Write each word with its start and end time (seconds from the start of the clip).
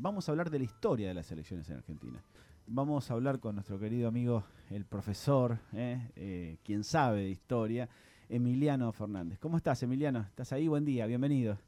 vamos 0.00 0.28
a 0.28 0.32
hablar 0.32 0.50
de 0.50 0.58
la 0.58 0.64
historia 0.64 1.08
de 1.08 1.14
las 1.14 1.30
elecciones 1.32 1.68
en 1.70 1.76
Argentina. 1.76 2.20
Vamos 2.66 3.10
a 3.10 3.14
hablar 3.14 3.38
con 3.38 3.54
nuestro 3.54 3.78
querido 3.78 4.08
amigo, 4.08 4.44
el 4.70 4.84
profesor, 4.84 5.58
eh, 5.72 6.10
eh, 6.16 6.58
quien 6.64 6.84
sabe 6.84 7.20
de 7.20 7.28
historia, 7.28 7.88
Emiliano 8.28 8.92
Fernández. 8.92 9.38
¿Cómo 9.38 9.56
estás, 9.56 9.82
Emiliano? 9.82 10.20
¿Estás 10.20 10.52
ahí? 10.52 10.66
Buen 10.66 10.84
día, 10.84 11.06
bienvenido. 11.06 11.58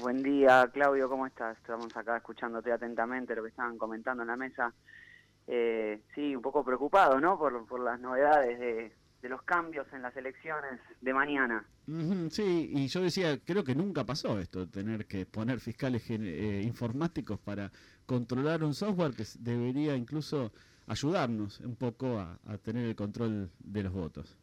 Buen 0.00 0.22
día, 0.22 0.68
Claudio, 0.72 1.08
¿cómo 1.08 1.26
estás? 1.26 1.56
Estamos 1.58 1.94
acá 1.96 2.16
escuchándote 2.16 2.72
atentamente 2.72 3.34
lo 3.34 3.42
que 3.42 3.50
estaban 3.50 3.78
comentando 3.78 4.22
en 4.22 4.28
la 4.28 4.36
mesa. 4.36 4.72
Eh, 5.46 6.02
sí, 6.14 6.34
un 6.34 6.42
poco 6.42 6.64
preocupado, 6.64 7.20
¿no? 7.20 7.38
Por, 7.38 7.66
por 7.66 7.80
las 7.80 8.00
novedades 8.00 8.58
de, 8.58 8.92
de 9.26 9.30
los 9.30 9.42
cambios 9.42 9.86
en 9.92 10.02
las 10.02 10.16
elecciones 10.16 10.80
de 11.00 11.12
mañana. 11.12 11.64
sí, 12.30 12.70
y 12.72 12.86
yo 12.86 13.02
decía, 13.02 13.36
creo 13.44 13.64
que 13.64 13.74
nunca 13.74 14.04
pasó 14.04 14.38
esto, 14.38 14.68
tener 14.68 15.06
que 15.06 15.26
poner 15.26 15.58
fiscales 15.58 16.04
eh, 16.10 16.62
informáticos 16.64 17.40
para 17.40 17.72
controlar 18.06 18.62
un 18.62 18.72
software 18.72 19.14
que 19.14 19.24
debería 19.40 19.96
incluso 19.96 20.52
ayudarnos 20.86 21.58
un 21.58 21.74
poco 21.74 22.20
a, 22.20 22.38
tener 22.58 22.86
el 22.86 22.94
control 22.94 23.50
de 23.58 23.82
los 23.82 23.92
votos. 23.92 24.36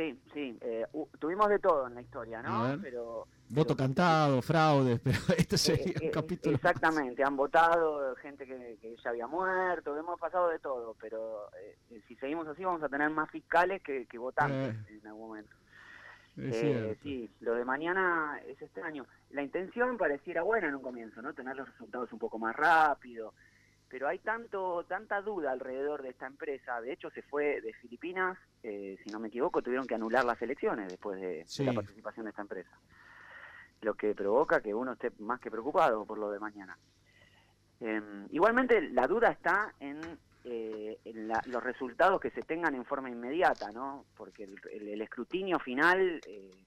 Sí, 0.00 0.18
sí, 0.32 0.58
eh, 0.62 0.86
tuvimos 1.18 1.50
de 1.50 1.58
todo 1.58 1.86
en 1.86 1.94
la 1.94 2.00
historia, 2.00 2.40
¿no? 2.40 2.78
Pero 2.80 3.26
voto 3.50 3.76
cantado, 3.76 4.40
fraudes, 4.40 4.98
pero 5.04 5.18
este 5.36 5.58
sería 5.58 5.92
un 6.02 6.10
capítulo. 6.10 6.56
Exactamente, 6.56 7.22
han 7.22 7.36
votado 7.36 8.16
gente 8.16 8.46
que, 8.46 8.96
ya 9.04 9.10
había 9.10 9.26
muerto, 9.26 9.94
hemos 9.98 10.18
pasado 10.18 10.48
de 10.48 10.58
todo, 10.58 10.96
pero 10.98 11.50
eh, 11.60 12.00
si 12.08 12.16
seguimos 12.16 12.48
así 12.48 12.64
vamos 12.64 12.82
a 12.82 12.88
tener 12.88 13.10
más 13.10 13.30
fiscales 13.30 13.82
que, 13.82 14.06
votantes 14.16 14.74
eh. 14.88 15.00
en 15.02 15.06
algún 15.06 15.28
momento. 15.28 15.54
Eh, 16.38 16.96
sí, 17.02 17.28
lo 17.40 17.52
de 17.52 17.66
mañana 17.66 18.40
es 18.48 18.62
extraño. 18.62 19.04
La 19.32 19.42
intención 19.42 19.98
pareciera 19.98 20.42
buena 20.42 20.68
en 20.68 20.76
un 20.76 20.82
comienzo, 20.82 21.20
¿no? 21.20 21.34
Tener 21.34 21.56
los 21.56 21.68
resultados 21.68 22.10
un 22.14 22.18
poco 22.18 22.38
más 22.38 22.56
rápido, 22.56 23.34
pero 23.90 24.08
hay 24.08 24.20
tanto 24.20 24.84
tanta 24.84 25.20
duda 25.20 25.50
alrededor 25.50 26.02
de 26.02 26.10
esta 26.10 26.26
empresa. 26.26 26.80
De 26.80 26.92
hecho, 26.92 27.10
se 27.10 27.22
fue 27.22 27.60
de 27.60 27.72
Filipinas, 27.74 28.38
si 28.62 29.10
no 29.10 29.18
me 29.18 29.28
equivoco, 29.28 29.62
tuvieron 29.62 29.86
que 29.86 29.94
anular 29.94 30.24
las 30.24 30.40
elecciones 30.40 30.88
después 30.88 31.20
de 31.20 31.64
la 31.64 31.72
participación 31.72 32.24
de 32.24 32.30
esta 32.30 32.42
empresa 32.42 32.78
lo 33.82 33.94
que 33.94 34.14
provoca 34.14 34.60
que 34.60 34.74
uno 34.74 34.92
esté 34.92 35.10
más 35.18 35.40
que 35.40 35.50
preocupado 35.50 36.04
por 36.04 36.18
lo 36.18 36.30
de 36.30 36.38
mañana. 36.38 36.76
Em, 37.80 38.26
igualmente, 38.30 38.80
la 38.90 39.06
duda 39.06 39.30
está 39.30 39.74
en, 39.80 40.00
eh, 40.44 40.98
los 41.46 41.62
resultados 41.62 42.20
que 42.20 42.30
se 42.30 42.42
tengan 42.42 42.74
en 42.74 42.84
forma 42.84 43.10
inmediata, 43.10 43.70
¿no? 43.72 44.04
Porque 44.16 44.44
el, 44.44 45.00
escrutinio 45.00 45.58
final 45.58 46.20
eh, 46.26 46.64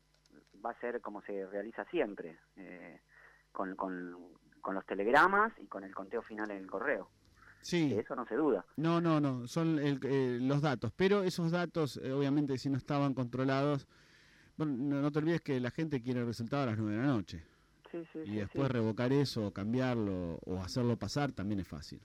va 0.64 0.72
a 0.72 0.80
ser 0.80 1.02
como 1.02 1.22
se 1.22 1.46
realiza 1.48 1.86
siempre, 1.86 2.38
eh, 2.56 3.00
con, 3.52 3.76
con, 4.64 4.76
los 4.76 4.86
telegramas 4.86 5.54
y 5.60 5.68
con 5.68 5.84
el 5.84 5.94
conteo 5.94 6.24
final 6.24 6.50
en 6.50 6.58
el 6.58 6.68
correo. 6.68 7.10
Sí. 7.62 7.94
eso 7.98 8.16
no 8.16 8.26
se 8.26 8.36
duda. 8.36 8.66
No, 8.76 9.00
no, 9.00 9.22
no, 9.22 9.48
son 9.48 9.80
los 10.48 10.62
datos, 10.62 10.92
pero 10.96 11.24
esos 11.24 11.52
datos, 11.52 11.98
obviamente, 11.98 12.58
si 12.58 12.70
no 12.70 12.78
estaban 12.78 13.14
controlados, 13.14 13.88
bueno, 14.58 15.02
no, 15.02 15.12
te 15.12 15.20
olvides 15.20 15.42
que 15.42 15.60
la 15.60 15.72
gente 15.72 16.02
quiere 16.02 16.22
el 16.22 16.26
resultado 16.26 16.64
a 16.64 16.66
las 16.68 16.78
9 16.78 16.94
de 16.94 17.02
la 17.02 17.08
noche. 17.08 17.44
Sí, 17.92 18.04
sí, 18.12 18.20
y 18.26 18.36
después 18.38 18.70
revocar 18.72 19.14
eso, 19.14 19.52
cambiarlo 19.54 20.40
o 20.46 20.62
hacerlo 20.62 20.98
pasar 20.98 21.32
también 21.32 21.60
es 21.60 21.68
fácil. 21.68 22.02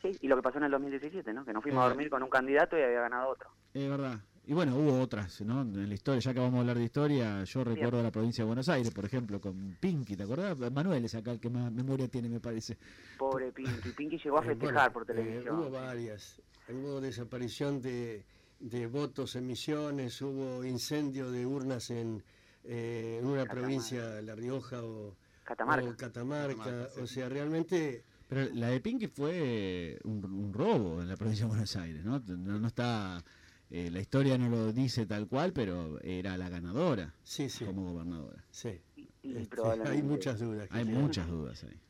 Sí, 0.00 0.12
y 0.20 0.28
lo 0.28 0.36
que 0.36 0.42
pasó 0.42 0.58
en 0.58 0.64
el 0.64 0.70
2017, 0.70 1.32
¿no? 1.32 1.44
Que 1.44 1.52
nos 1.52 1.62
fuimos 1.62 1.82
a 1.82 1.86
eh. 1.86 1.88
dormir 1.88 2.10
con 2.10 2.22
un 2.22 2.30
candidato 2.30 2.78
y 2.78 2.82
había 2.82 3.00
ganado 3.00 3.30
otro. 3.30 3.50
Es 3.72 3.88
verdad. 3.88 4.20
Y 4.46 4.52
bueno, 4.52 4.76
hubo 4.76 5.00
otras, 5.00 5.40
¿no? 5.40 5.62
En 5.62 5.88
la 5.88 5.94
historia, 5.94 6.20
ya 6.20 6.34
que 6.34 6.40
vamos 6.40 6.56
a 6.56 6.60
hablar 6.60 6.76
de 6.76 6.84
historia, 6.84 7.44
yo 7.44 7.64
recuerdo 7.64 8.02
la 8.02 8.10
provincia 8.10 8.44
de 8.44 8.46
Buenos 8.46 8.68
Aires, 8.68 8.92
por 8.92 9.04
ejemplo, 9.04 9.40
con 9.40 9.76
Pinky, 9.80 10.16
¿te 10.16 10.24
acordás? 10.24 10.58
Manuel 10.70 11.04
es 11.04 11.14
acá 11.14 11.32
el 11.32 11.40
que 11.40 11.48
más 11.48 11.72
memoria 11.72 12.08
tiene, 12.08 12.28
me 12.28 12.40
parece. 12.40 12.76
Pobre 13.18 13.52
Pinky. 13.52 13.90
Pinky 13.90 14.18
llegó 14.18 14.38
a 14.38 14.42
eh, 14.42 14.46
festejar 14.46 14.92
por 14.92 15.02
eh, 15.02 15.06
televisión. 15.06 15.58
hubo 15.58 15.70
varias. 15.70 16.40
Hubo 16.68 17.00
desaparición 17.00 17.80
de 17.80 18.22
de 18.64 18.86
votos 18.86 19.36
en 19.36 19.46
Misiones, 19.46 20.20
hubo 20.22 20.64
incendio 20.64 21.30
de 21.30 21.44
urnas 21.44 21.90
en, 21.90 22.22
eh, 22.64 23.18
en 23.20 23.26
una 23.26 23.44
provincia, 23.44 24.22
La 24.22 24.34
Rioja 24.34 24.82
o 24.82 25.14
Catamarca. 25.44 26.88
O, 27.00 27.06
sea, 27.06 27.28
realmente... 27.28 28.02
Pero 28.26 28.48
la 28.54 28.68
de 28.68 28.80
Pinky 28.80 29.08
fue 29.08 29.98
un, 30.04 30.50
robo 30.52 31.02
en 31.02 31.08
la 31.08 31.16
provincia 31.16 31.44
de 31.44 31.50
Buenos 31.50 31.76
Aires, 31.76 32.04
¿no? 32.04 32.18
No, 32.20 32.66
está... 32.66 33.22
Eh, 33.76 33.90
la 33.90 33.98
historia 33.98 34.38
no 34.38 34.48
lo 34.48 34.72
dice 34.72 35.04
tal 35.04 35.26
cual, 35.26 35.52
pero 35.52 35.98
era 36.00 36.36
la 36.36 36.48
ganadora 36.48 37.12
sí, 37.24 37.48
sí. 37.48 37.64
como 37.64 37.92
gobernadora. 37.92 38.44
Sí. 38.52 38.80
Este, 39.24 39.56
hay 39.86 40.00
muchas 40.00 40.38
dudas. 40.38 40.68
Hay 40.70 40.84
muchas 40.84 41.26
dudas 41.26 41.64
ahí. 41.64 41.80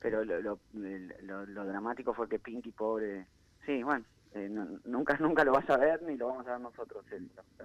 Pero 0.00 0.24
lo, 0.24 0.40
lo, 0.40 1.46
lo 1.46 1.64
dramático 1.66 2.14
fue 2.14 2.28
que 2.28 2.38
Pinky, 2.38 2.70
pobre... 2.70 3.26
Sí, 3.66 3.82
bueno, 3.82 4.04
eh, 4.34 4.48
nunca 4.84 5.16
nunca 5.18 5.44
lo 5.44 5.52
vas 5.52 5.68
a 5.68 5.76
ver 5.76 6.02
ni 6.04 6.16
lo 6.16 6.28
vamos 6.28 6.46
a 6.46 6.52
ver 6.52 6.60
nosotros. 6.60 7.04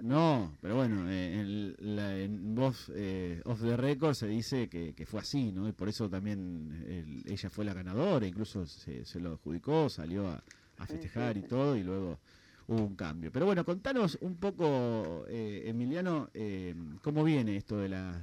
No, 0.00 0.52
pero 0.60 0.74
bueno, 0.74 1.08
eh, 1.08 1.40
en, 1.40 1.96
la, 1.96 2.18
en 2.18 2.54
voz 2.54 2.90
eh, 2.94 3.40
off 3.44 3.62
the 3.62 3.76
record 3.76 4.14
se 4.14 4.26
dice 4.26 4.68
que, 4.68 5.06
fue 5.06 5.20
así, 5.20 5.52
¿no? 5.52 5.66
Y 5.68 5.72
por 5.72 5.88
eso 5.88 6.10
también 6.10 7.22
ella 7.24 7.50
fue 7.50 7.64
la 7.64 7.72
ganadora, 7.72 8.26
incluso 8.26 8.66
se, 8.66 9.04
se 9.04 9.20
lo 9.20 9.30
adjudicó, 9.30 9.88
salió 9.88 10.28
a, 10.28 10.42
festejar 10.86 11.36
y 11.36 11.42
todo, 11.42 11.76
y 11.76 11.82
luego 11.82 12.18
hubo 12.68 12.84
un 12.84 12.94
cambio. 12.94 13.32
Pero 13.32 13.46
bueno, 13.46 13.64
contanos 13.64 14.18
un 14.20 14.38
poco, 14.38 15.24
eh, 15.28 15.62
Emiliano, 15.66 16.28
eh, 16.34 16.74
cómo 17.02 17.24
viene 17.24 17.56
esto 17.56 17.78
de 17.78 17.88
las, 17.88 18.16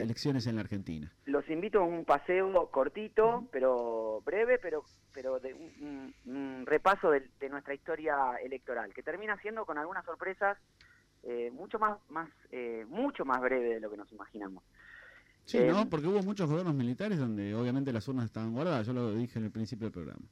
elecciones 0.00 0.46
en 0.46 0.56
la 0.56 0.62
Argentina. 0.62 1.10
Los 1.24 1.48
invito 1.48 1.80
a 1.80 1.84
un 1.84 2.04
paseo 2.04 2.68
cortito, 2.70 3.48
pero 3.50 4.20
breve, 4.24 4.58
pero 4.58 4.84
pero 5.12 5.40
de 5.40 5.54
un, 5.54 6.64
repaso 6.66 7.10
de, 7.10 7.28
nuestra 7.48 7.74
historia 7.74 8.36
electoral, 8.44 8.92
que 8.92 9.02
termina 9.02 9.36
siendo 9.40 9.64
con 9.64 9.78
algunas 9.78 10.04
sorpresas 10.04 10.56
eh, 11.24 11.50
mucho 11.52 11.78
más, 11.78 11.98
más 12.08 12.28
mucho 12.88 13.24
más 13.24 13.40
breve 13.40 13.74
de 13.74 13.80
lo 13.80 13.90
que 13.90 13.96
nos 13.96 14.12
imaginamos. 14.12 14.62
Sí, 15.44 15.58
¿no? 15.58 15.88
Porque 15.88 16.06
hubo 16.06 16.22
muchos 16.22 16.48
gobiernos 16.48 16.74
militares 16.74 17.18
donde 17.18 17.54
obviamente 17.54 17.92
las 17.92 18.06
urnas 18.06 18.26
estaban 18.26 18.52
guardadas, 18.52 18.86
yo 18.86 18.92
lo 18.92 19.12
dije 19.14 19.38
en 19.38 19.46
el 19.46 19.50
principio 19.50 19.86
del 19.86 19.92
programa. 19.92 20.26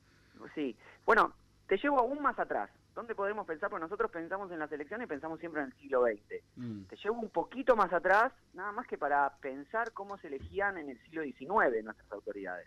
Sí, 0.54 0.76
bueno, 1.04 1.34
te 1.66 1.76
llevo 1.76 1.98
aún 1.98 2.22
más 2.22 2.38
atrás. 2.38 2.70
¿Dónde 2.98 3.14
podemos 3.14 3.46
pensar? 3.46 3.70
Porque 3.70 3.84
nosotros 3.84 4.10
pensamos 4.10 4.50
en 4.50 4.58
las 4.58 4.72
elecciones 4.72 5.04
y 5.04 5.08
pensamos 5.08 5.38
siempre 5.38 5.60
en 5.62 5.68
el 5.68 5.72
siglo 5.74 6.02
XX. 6.02 6.42
Mm. 6.56 6.82
Te 6.86 6.96
llevo 6.96 7.20
un 7.20 7.30
poquito 7.30 7.76
más 7.76 7.92
atrás, 7.92 8.32
nada 8.54 8.72
más 8.72 8.88
que 8.88 8.98
para 8.98 9.36
pensar 9.36 9.92
cómo 9.92 10.18
se 10.18 10.26
elegían 10.26 10.78
en 10.78 10.90
el 10.90 11.00
siglo 11.04 11.22
XIX 11.22 11.84
nuestras 11.84 12.10
autoridades. 12.10 12.66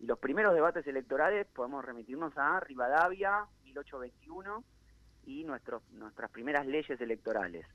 Y 0.00 0.06
los 0.06 0.18
primeros 0.20 0.54
debates 0.54 0.86
electorales 0.86 1.46
podemos 1.48 1.84
remitirnos 1.84 2.32
a 2.38 2.58
Rivadavia, 2.60 3.44
1821, 3.64 4.64
y 5.26 5.44
nuestros, 5.44 5.82
nuestras 5.90 6.30
primeras 6.30 6.66
leyes 6.66 6.98
electorales. 6.98 7.66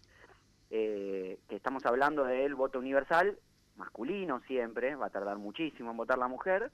Eh, 0.71 1.41
que 1.47 1.55
estamos 1.55 1.85
hablando 1.85 2.23
del 2.23 2.55
voto 2.55 2.79
universal, 2.79 3.37
masculino 3.75 4.41
siempre, 4.47 4.95
va 4.95 5.05
a 5.05 5.11
tardar 5.11 5.37
muchísimo 5.37 5.91
en 5.91 5.97
votar 5.97 6.17
la 6.17 6.27
mujer, 6.27 6.71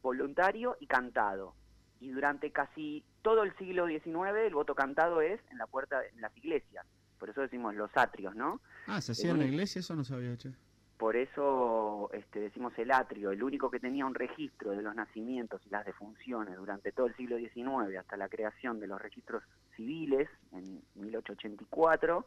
voluntario 0.00 0.78
y 0.80 0.86
cantado 0.86 1.56
y 2.02 2.10
durante 2.10 2.50
casi 2.50 3.04
todo 3.22 3.44
el 3.44 3.56
siglo 3.56 3.86
XIX 3.86 4.36
el 4.44 4.54
voto 4.54 4.74
cantado 4.74 5.22
es 5.22 5.40
en 5.50 5.58
la 5.58 5.66
puerta, 5.66 6.04
en 6.04 6.20
las 6.20 6.36
iglesias. 6.36 6.84
Por 7.18 7.30
eso 7.30 7.40
decimos 7.40 7.76
los 7.76 7.90
atrios, 7.94 8.34
¿no? 8.34 8.60
Ah, 8.88 9.00
¿se 9.00 9.12
hacía 9.12 9.30
en 9.30 9.38
la 9.38 9.44
iglesia? 9.44 9.78
Eso 9.78 9.94
no 9.94 10.02
sabía, 10.02 10.36
che. 10.36 10.50
Por 10.98 11.16
eso 11.16 12.10
este, 12.12 12.40
decimos 12.40 12.72
el 12.76 12.90
atrio, 12.90 13.30
el 13.30 13.42
único 13.42 13.70
que 13.70 13.78
tenía 13.78 14.04
un 14.04 14.14
registro 14.14 14.72
de 14.72 14.82
los 14.82 14.94
nacimientos 14.94 15.60
y 15.64 15.70
las 15.70 15.84
defunciones 15.84 16.56
durante 16.56 16.90
todo 16.90 17.06
el 17.06 17.16
siglo 17.16 17.38
XIX 17.38 17.96
hasta 17.98 18.16
la 18.16 18.28
creación 18.28 18.80
de 18.80 18.88
los 18.88 19.00
registros 19.00 19.44
civiles 19.76 20.28
en 20.52 20.82
1884 20.96 22.26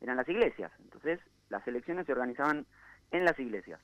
eran 0.00 0.16
las 0.16 0.28
iglesias. 0.28 0.70
Entonces 0.80 1.18
las 1.48 1.66
elecciones 1.66 2.06
se 2.06 2.12
organizaban 2.12 2.66
en 3.10 3.24
las 3.24 3.38
iglesias. 3.38 3.80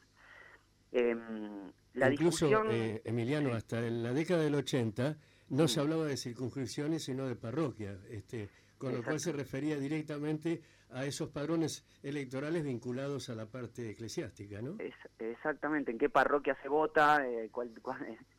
Em, 0.92 1.72
la 1.94 2.12
Incluso, 2.12 2.48
eh, 2.70 3.00
Emiliano, 3.04 3.54
hasta 3.54 3.84
en 3.84 4.03
la 4.03 4.12
década 4.12 4.42
del 4.42 4.54
80 4.54 5.16
no 5.53 5.69
se 5.69 5.81
hablaba 5.81 6.07
de 6.07 6.16
circunscripciones, 6.16 7.04
sino 7.04 7.27
de 7.27 7.37
parroquias, 7.37 8.03
este, 8.10 8.49
con 8.78 8.95
lo 8.95 9.04
cual 9.04 9.21
se 9.21 9.33
refería 9.33 9.78
directamente 9.78 10.63
a 10.91 11.04
esos 11.04 11.28
padrones 11.28 11.84
electorales 12.03 12.65
vinculados 12.65 13.28
a 13.28 13.34
la 13.34 13.47
parte 13.47 13.91
eclesiástica, 13.91 14.63
¿no? 14.63 14.77
exactamente, 15.19 15.91
en 15.91 15.99
qué 15.99 16.09
parroquia 16.09 16.57
se 16.63 16.69
vota, 16.69 17.27
eh, 17.27 17.51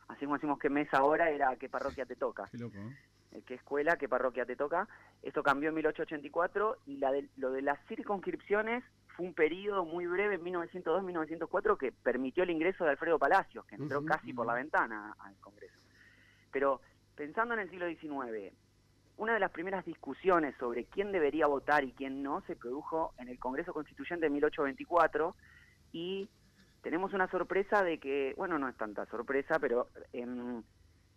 así 0.08 0.24
como 0.24 0.34
decimos 0.34 0.58
qué 0.58 0.68
mes 0.68 0.92
ahora, 0.92 1.30
era 1.30 1.54
qué 1.56 1.68
parroquia 1.68 2.04
te 2.04 2.16
toca. 2.16 2.48
Qué 2.50 2.58
loco, 2.58 2.78
eh, 3.30 3.42
qué 3.46 3.54
escuela, 3.54 3.96
qué 3.96 4.08
parroquia 4.08 4.44
te 4.44 4.56
toca. 4.56 4.88
Esto 5.22 5.42
cambió 5.42 5.68
en 5.68 5.76
1884 5.76 6.78
y 6.86 6.96
la 6.96 7.12
lo 7.36 7.52
de 7.52 7.62
las 7.62 7.78
circunscripciones 7.86 8.82
fue 9.16 9.26
un 9.26 9.34
periodo 9.34 9.84
muy 9.84 10.06
breve 10.06 10.34
en 10.34 10.42
1902-1904 10.42 11.78
que 11.78 11.92
permitió 11.92 12.42
el 12.42 12.50
ingreso 12.50 12.84
de 12.84 12.90
Alfredo 12.90 13.18
Palacios, 13.18 13.64
que 13.66 13.76
entró 13.76 14.04
casi 14.04 14.32
por 14.32 14.46
la 14.46 14.54
ventana 14.54 15.14
al 15.20 15.36
Congreso. 15.36 15.78
Pero 16.50 16.80
pensando 17.16 17.54
en 17.54 17.60
el 17.60 17.70
siglo 17.70 17.86
XIX, 17.86 18.54
una 19.16 19.34
de 19.34 19.40
las 19.40 19.50
primeras 19.50 19.84
discusiones 19.84 20.54
sobre 20.58 20.86
quién 20.86 21.12
debería 21.12 21.46
votar 21.46 21.84
y 21.84 21.92
quién 21.92 22.22
no 22.22 22.42
se 22.42 22.56
produjo 22.56 23.14
en 23.18 23.28
el 23.28 23.38
Congreso 23.38 23.72
Constituyente 23.72 24.26
de 24.26 24.30
1824 24.30 25.36
y 25.92 26.28
tenemos 26.82 27.14
una 27.14 27.30
sorpresa 27.30 27.82
de 27.82 27.98
que, 27.98 28.34
bueno, 28.36 28.58
no 28.58 28.68
es 28.68 28.76
tanta 28.76 29.06
sorpresa, 29.06 29.58
pero 29.58 29.88
en 30.12 30.64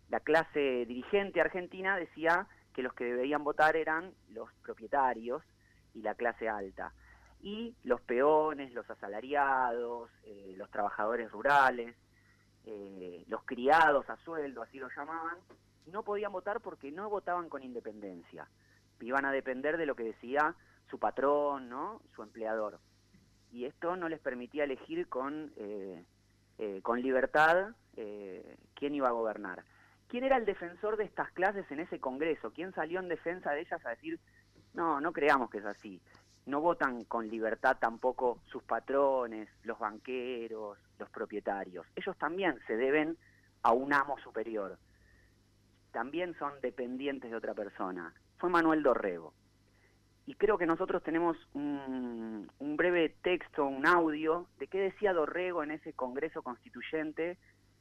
la 0.10 0.20
clase 0.20 0.86
dirigente 0.86 1.42
argentina 1.42 1.98
decía 1.98 2.48
que 2.74 2.84
los 2.84 2.94
que 2.94 3.06
debían 3.06 3.44
votar 3.44 3.76
eran 3.76 4.14
los 4.30 4.50
propietarios 4.64 5.44
y 5.94 6.02
la 6.04 6.16
clase 6.16 6.48
alta. 6.48 6.94
Y 7.42 7.76
los 7.84 8.00
peones, 8.02 8.74
los 8.74 8.90
asalariados, 8.90 10.10
eh, 10.24 10.54
los 10.58 10.70
trabajadores 10.72 11.32
rurales, 11.32 11.96
eh, 12.66 13.26
los 13.28 13.44
criados 13.44 14.10
a 14.10 14.16
sueldo, 14.18 14.62
así 14.62 14.80
lo 14.80 14.90
llamaban, 14.96 15.38
no 15.88 16.04
podían 16.04 16.31
votar 16.31 16.62
porque 16.62 16.92
no 16.92 17.10
votaban 17.10 17.50
con 17.50 17.63
independencia. 17.63 18.48
Iban 19.00 19.25
a 19.25 19.31
depender 19.31 19.78
de 19.78 19.86
lo 19.86 19.95
que 19.95 20.04
decía 20.04 20.56
su 20.89 21.00
patrón, 21.00 21.69
¿no? 21.69 22.01
su 22.16 22.24
empleador. 22.24 22.80
Y 23.51 23.66
esto 23.66 23.95
no 23.95 24.10
les 24.10 24.19
permitía 24.19 24.63
elegir 24.63 25.07
con, 25.07 25.51
eh, 25.57 26.04
con 26.81 27.01
libertad 27.01 27.74
quién 28.75 28.94
iba 28.94 29.07
a 29.07 29.12
gobernar. 29.12 29.63
¿Quién 30.07 30.24
era 30.24 30.38
el 30.38 30.45
defensor 30.45 30.95
de 30.98 31.04
estas 31.04 31.31
clases 31.31 31.69
en 31.69 31.81
ese 31.81 32.00
Congreso? 32.00 32.51
¿Quién 32.51 32.74
salió 32.74 33.00
en 33.00 33.10
defensa 33.10 33.51
de 33.51 33.62
ellas 33.62 33.86
a 33.86 33.89
decir, 33.89 34.19
no, 34.74 35.01
no 35.01 35.12
creamos 35.12 35.50
que 35.50 35.57
es 35.57 35.66
así? 35.66 36.01
No 36.45 36.62
votan 36.62 37.04
con 37.04 37.28
libertad 37.28 37.78
tampoco 37.80 38.39
sus 38.45 38.63
patrones, 38.63 39.50
los 39.63 39.78
banqueros, 39.78 40.78
los 40.98 41.10
propietarios. 41.10 41.86
Ellos 41.95 42.18
también 42.18 42.57
se 42.68 42.78
deben 42.78 43.18
a 43.63 43.74
un 43.74 43.92
amo 43.92 44.18
superior. 44.19 44.78
También 45.98 46.36
son 46.38 46.54
dependientes 46.62 47.32
de 47.32 47.36
otra 47.36 47.56
persona. 47.56 48.14
Fue 48.38 48.52
Manuel 48.52 48.84
Dorrego. 48.84 49.34
Y 50.28 50.36
creo 50.36 50.60
que 50.60 50.68
nosotros 50.68 51.02
tenemos 51.02 51.36
un, 51.56 52.48
un 52.60 52.78
breve 52.78 53.16
texto, 53.24 53.66
un 53.66 53.88
audio, 53.88 54.46
de 54.60 54.68
qué 54.68 54.80
decía 54.80 55.12
Dorrego 55.12 55.64
en 55.64 55.72
ese 55.72 55.94
Congreso 55.94 56.44
Constituyente 56.44 57.40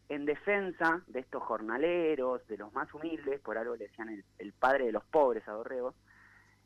en 0.08 0.24
defensa 0.24 1.02
de 1.08 1.20
estos 1.20 1.42
jornaleros, 1.42 2.40
de 2.48 2.56
los 2.56 2.72
más 2.72 2.88
humildes, 2.94 3.38
por 3.40 3.58
algo 3.58 3.76
le 3.76 3.88
decían 3.88 4.24
el, 4.38 4.52
padre 4.54 4.86
de 4.86 4.92
los 4.92 5.04
pobres 5.04 5.46
a 5.46 5.52
Dorrego, 5.52 5.92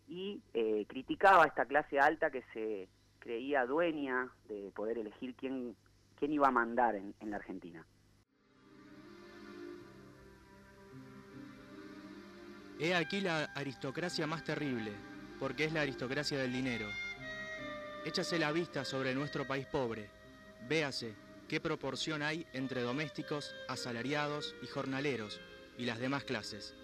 y 0.07 0.41
eh, 0.55 0.87
criticaba 0.87 1.43
a 1.43 1.49
esta 1.49 1.65
clase 1.65 1.99
alta 1.99 2.31
que 2.31 2.45
se 2.53 2.89
creía 3.19 3.67
dueña 3.67 4.29
de 4.47 4.71
poder 4.73 4.99
elegir 4.99 5.35
quién, 5.35 5.75
quién 6.17 6.33
iba 6.33 6.47
a 6.47 6.53
mandar 6.53 6.95
en, 6.95 7.13
en 7.19 7.31
la 7.31 7.39
Argentina. 7.39 7.85
He 12.83 12.95
aquí 12.95 13.21
la 13.21 13.45
aristocracia 13.55 14.27
más 14.27 14.43
terrible, 14.43 14.91
porque 15.39 15.65
es 15.65 15.73
la 15.75 15.83
aristocracia 15.83 16.39
del 16.39 16.51
dinero. 16.51 16.89
Échase 18.07 18.39
la 18.39 18.53
vista 18.53 18.87
sobre 18.87 19.15
nuestro 19.15 19.47
país 19.47 19.67
pobre, 19.67 20.09
véase 20.67 21.13
qué 21.47 21.61
proporción 21.61 22.23
hay 22.23 22.47
entre 22.55 22.81
domésticos, 22.81 23.55
asalariados 23.69 24.55
y 24.63 24.67
jornaleros 24.67 25.43
y 25.77 25.85
las 25.85 25.99
demás 25.99 26.25
clases, 26.25 26.75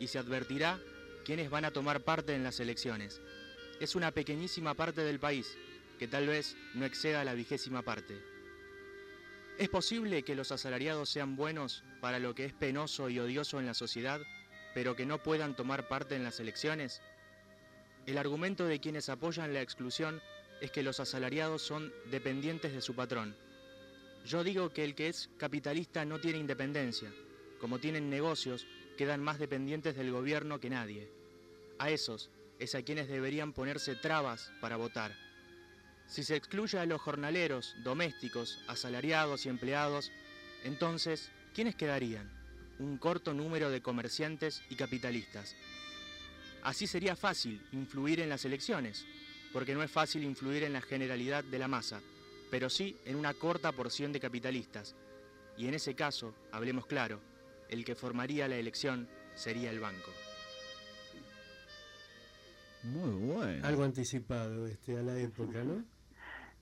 y 0.00 0.06
se 0.06 0.18
advertirá 0.18 0.80
quiénes 1.22 1.50
van 1.50 1.66
a 1.66 1.70
tomar 1.70 2.00
parte 2.00 2.34
en 2.34 2.44
las 2.44 2.58
elecciones. 2.58 3.20
Es 3.78 3.94
una 3.94 4.10
pequeñísima 4.10 4.72
parte 4.72 5.02
del 5.02 5.20
país, 5.20 5.58
que 5.98 6.08
tal 6.08 6.28
vez 6.28 6.56
no 6.72 6.86
exceda 6.86 7.24
la 7.24 7.34
vigésima 7.34 7.82
parte. 7.82 8.24
¿Es 9.58 9.68
posible 9.68 10.22
que 10.22 10.34
los 10.34 10.50
asalariados 10.50 11.10
sean 11.10 11.36
buenos 11.36 11.84
para 12.00 12.18
lo 12.18 12.34
que 12.34 12.46
es 12.46 12.54
penoso 12.54 13.10
y 13.10 13.18
odioso 13.18 13.60
en 13.60 13.66
la 13.66 13.74
sociedad, 13.74 14.22
pero 14.74 14.96
que 14.96 15.06
no 15.06 15.22
puedan 15.22 15.56
tomar 15.56 15.88
parte 15.88 16.16
en 16.16 16.24
las 16.24 16.40
elecciones? 16.40 17.02
El 18.06 18.18
argumento 18.18 18.66
de 18.66 18.80
quienes 18.80 19.08
apoyan 19.08 19.54
la 19.54 19.62
exclusión 19.62 20.20
es 20.60 20.70
que 20.70 20.82
los 20.82 21.00
asalariados 21.00 21.62
son 21.62 21.92
dependientes 22.10 22.72
de 22.72 22.80
su 22.80 22.94
patrón, 22.94 23.36
yo 24.24 24.44
digo 24.44 24.72
que 24.72 24.84
el 24.84 24.94
que 24.94 25.08
es 25.08 25.30
capitalista 25.36 26.04
no 26.04 26.20
tiene 26.20 26.38
independencia. 26.38 27.12
Como 27.60 27.80
tienen 27.80 28.08
negocios, 28.08 28.66
quedan 28.96 29.22
más 29.22 29.38
dependientes 29.38 29.96
del 29.96 30.12
gobierno 30.12 30.60
que 30.60 30.70
nadie. 30.70 31.10
A 31.78 31.90
esos 31.90 32.30
es 32.58 32.74
a 32.74 32.82
quienes 32.82 33.08
deberían 33.08 33.52
ponerse 33.52 33.96
trabas 33.96 34.52
para 34.60 34.76
votar. 34.76 35.16
Si 36.06 36.22
se 36.22 36.36
excluye 36.36 36.78
a 36.78 36.86
los 36.86 37.00
jornaleros, 37.00 37.74
domésticos, 37.82 38.62
asalariados 38.68 39.46
y 39.46 39.48
empleados, 39.48 40.12
entonces, 40.62 41.32
¿quiénes 41.54 41.74
quedarían? 41.74 42.30
Un 42.78 42.98
corto 42.98 43.34
número 43.34 43.70
de 43.70 43.82
comerciantes 43.82 44.62
y 44.70 44.76
capitalistas. 44.76 45.56
Así 46.62 46.86
sería 46.86 47.16
fácil 47.16 47.60
influir 47.72 48.20
en 48.20 48.28
las 48.28 48.44
elecciones, 48.44 49.06
porque 49.52 49.74
no 49.74 49.82
es 49.82 49.90
fácil 49.90 50.24
influir 50.24 50.62
en 50.62 50.72
la 50.72 50.80
generalidad 50.80 51.44
de 51.44 51.58
la 51.58 51.68
masa 51.68 52.00
pero 52.52 52.68
sí 52.68 52.98
en 53.06 53.16
una 53.16 53.32
corta 53.32 53.72
porción 53.72 54.12
de 54.12 54.20
capitalistas. 54.20 54.94
Y 55.56 55.68
en 55.68 55.74
ese 55.74 55.94
caso, 55.94 56.34
hablemos 56.52 56.84
claro, 56.84 57.18
el 57.70 57.82
que 57.82 57.94
formaría 57.94 58.46
la 58.46 58.56
elección 58.56 59.08
sería 59.34 59.70
el 59.70 59.80
banco. 59.80 60.10
Muy 62.82 63.32
bueno. 63.32 63.66
Algo 63.66 63.84
anticipado 63.84 64.66
este, 64.66 64.98
a 64.98 65.02
la 65.02 65.18
época, 65.18 65.64
¿no? 65.64 65.82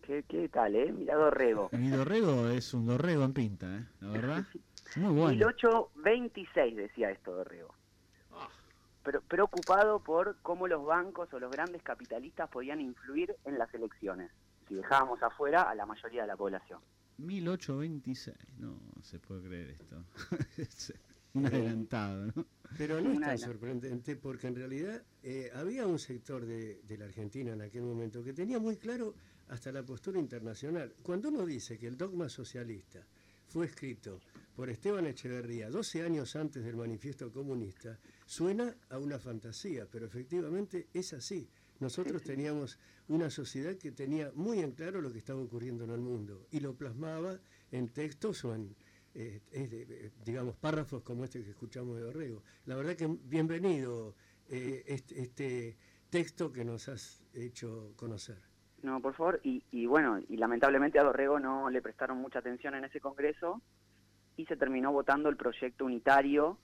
¿Qué, 0.00 0.22
qué 0.28 0.48
tal, 0.48 0.76
eh? 0.76 0.92
Mira 0.92 1.16
Dorrego. 1.16 1.70
Mi 1.72 1.88
Dorrego 1.88 2.48
es 2.50 2.72
un 2.72 2.86
Dorrego 2.86 3.24
en 3.24 3.32
pinta, 3.32 3.76
¿eh? 3.76 3.84
La 4.00 4.10
verdad. 4.10 4.46
Muy 4.96 5.14
bueno. 5.14 5.28
1826 5.30 6.76
decía 6.76 7.10
esto 7.10 7.32
Dorrego. 7.32 7.74
Ah. 8.32 8.48
Pero, 9.04 9.20
preocupado 9.22 10.00
por 10.00 10.36
cómo 10.42 10.68
los 10.68 10.84
bancos 10.84 11.32
o 11.32 11.38
los 11.38 11.50
grandes 11.50 11.82
capitalistas 11.82 12.48
podían 12.50 12.80
influir 12.80 13.34
en 13.44 13.58
las 13.58 13.72
elecciones 13.74 14.30
si 14.68 14.74
dejábamos 14.74 15.22
afuera 15.22 15.62
a 15.62 15.74
la 15.74 15.86
mayoría 15.86 16.22
de 16.22 16.28
la 16.28 16.36
población. 16.36 16.80
1826, 17.18 18.36
no 18.58 18.78
se 19.02 19.18
puede 19.18 19.42
creer 19.48 19.70
esto. 19.70 20.04
un 21.34 21.46
adelantado, 21.46 22.26
¿no? 22.26 22.46
Pero 22.76 23.00
no 23.00 23.12
es 23.12 23.20
tan 23.20 23.38
sorprendente 23.38 24.16
porque 24.16 24.46
en 24.46 24.56
realidad 24.56 25.02
eh, 25.22 25.50
había 25.54 25.86
un 25.86 25.98
sector 25.98 26.44
de, 26.44 26.80
de, 26.82 26.98
la 26.98 27.04
Argentina 27.04 27.52
en 27.52 27.62
aquel 27.62 27.82
momento 27.82 28.22
que 28.22 28.32
tenía 28.32 28.58
muy 28.58 28.76
claro 28.76 29.14
hasta 29.48 29.72
la 29.72 29.82
postura 29.82 30.18
internacional. 30.18 30.94
Cuando 31.02 31.28
uno 31.28 31.44
dice 31.44 31.78
que 31.78 31.86
el 31.86 31.96
dogma 31.96 32.28
socialista 32.28 33.04
fue 33.50 33.66
escrito 33.66 34.20
por 34.54 34.70
Esteban 34.70 35.06
Echeverría 35.06 35.70
12 35.70 36.02
años 36.02 36.36
antes 36.36 36.64
del 36.64 36.76
manifiesto 36.76 37.32
comunista, 37.32 37.98
suena 38.24 38.76
a 38.88 38.98
una 38.98 39.18
fantasía, 39.18 39.88
pero 39.90 40.06
efectivamente 40.06 40.88
es 40.94 41.12
así. 41.12 41.48
Nosotros 41.80 42.22
teníamos 42.22 42.78
una 43.08 43.28
sociedad 43.28 43.76
que 43.76 43.90
tenía 43.90 44.30
muy 44.34 44.60
en 44.60 44.72
claro 44.72 45.00
lo 45.00 45.10
que 45.10 45.18
estaba 45.18 45.40
ocurriendo 45.40 45.84
en 45.84 45.90
el 45.90 46.00
mundo 46.00 46.46
y 46.52 46.60
lo 46.60 46.76
plasmaba 46.76 47.40
en 47.72 47.88
textos 47.88 48.44
o 48.44 48.54
en, 48.54 48.76
eh, 49.14 49.40
eh, 49.50 50.10
digamos, 50.24 50.56
párrafos 50.56 51.02
como 51.02 51.24
este 51.24 51.42
que 51.42 51.50
escuchamos 51.50 51.96
de 51.96 52.04
Orrego. 52.04 52.44
La 52.66 52.76
verdad 52.76 52.94
que 52.94 53.08
bienvenido 53.08 54.14
eh, 54.48 54.84
este, 54.86 55.22
este, 55.22 55.76
texto 56.08 56.52
que 56.52 56.64
nos 56.64 56.88
has 56.88 57.22
hecho 57.34 57.94
conocer. 57.96 58.49
No, 58.82 59.00
por 59.00 59.14
favor, 59.14 59.40
y, 59.42 59.62
y 59.70 59.86
bueno, 59.86 60.20
y 60.28 60.36
lamentablemente 60.36 60.98
a 60.98 61.02
Dorrego 61.02 61.38
no 61.38 61.68
le 61.68 61.82
prestaron 61.82 62.18
mucha 62.18 62.38
atención 62.38 62.74
en 62.74 62.84
ese 62.84 63.00
congreso 63.00 63.60
y 64.36 64.46
se 64.46 64.56
terminó 64.56 64.90
votando 64.90 65.28
el 65.28 65.36
proyecto 65.36 65.84
unitario 65.84 66.58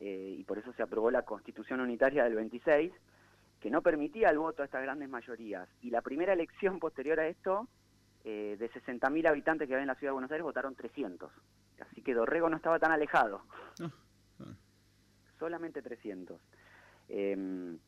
y 0.00 0.44
por 0.44 0.58
eso 0.58 0.72
se 0.74 0.82
aprobó 0.82 1.10
la 1.10 1.22
constitución 1.22 1.80
unitaria 1.80 2.24
del 2.24 2.34
26 2.34 2.92
que 3.64 3.70
no 3.70 3.80
permitía 3.80 4.28
el 4.28 4.36
voto 4.36 4.60
a 4.60 4.66
estas 4.66 4.82
grandes 4.82 5.08
mayorías. 5.08 5.66
Y 5.80 5.88
la 5.88 6.02
primera 6.02 6.34
elección 6.34 6.78
posterior 6.80 7.18
a 7.18 7.28
esto, 7.28 7.66
eh, 8.22 8.56
de 8.58 8.70
60.000 8.70 9.26
habitantes 9.26 9.66
que 9.66 9.72
había 9.72 9.84
en 9.84 9.88
la 9.88 9.94
ciudad 9.94 10.10
de 10.10 10.16
Buenos 10.16 10.30
Aires, 10.30 10.44
votaron 10.44 10.74
300. 10.74 11.32
Así 11.80 12.02
que 12.02 12.12
Dorrego 12.12 12.50
no 12.50 12.58
estaba 12.58 12.78
tan 12.78 12.92
alejado. 12.92 13.40
Ah, 13.80 13.90
ah. 14.40 14.54
Solamente 15.38 15.80
300. 15.80 16.38
Em, 17.08 17.78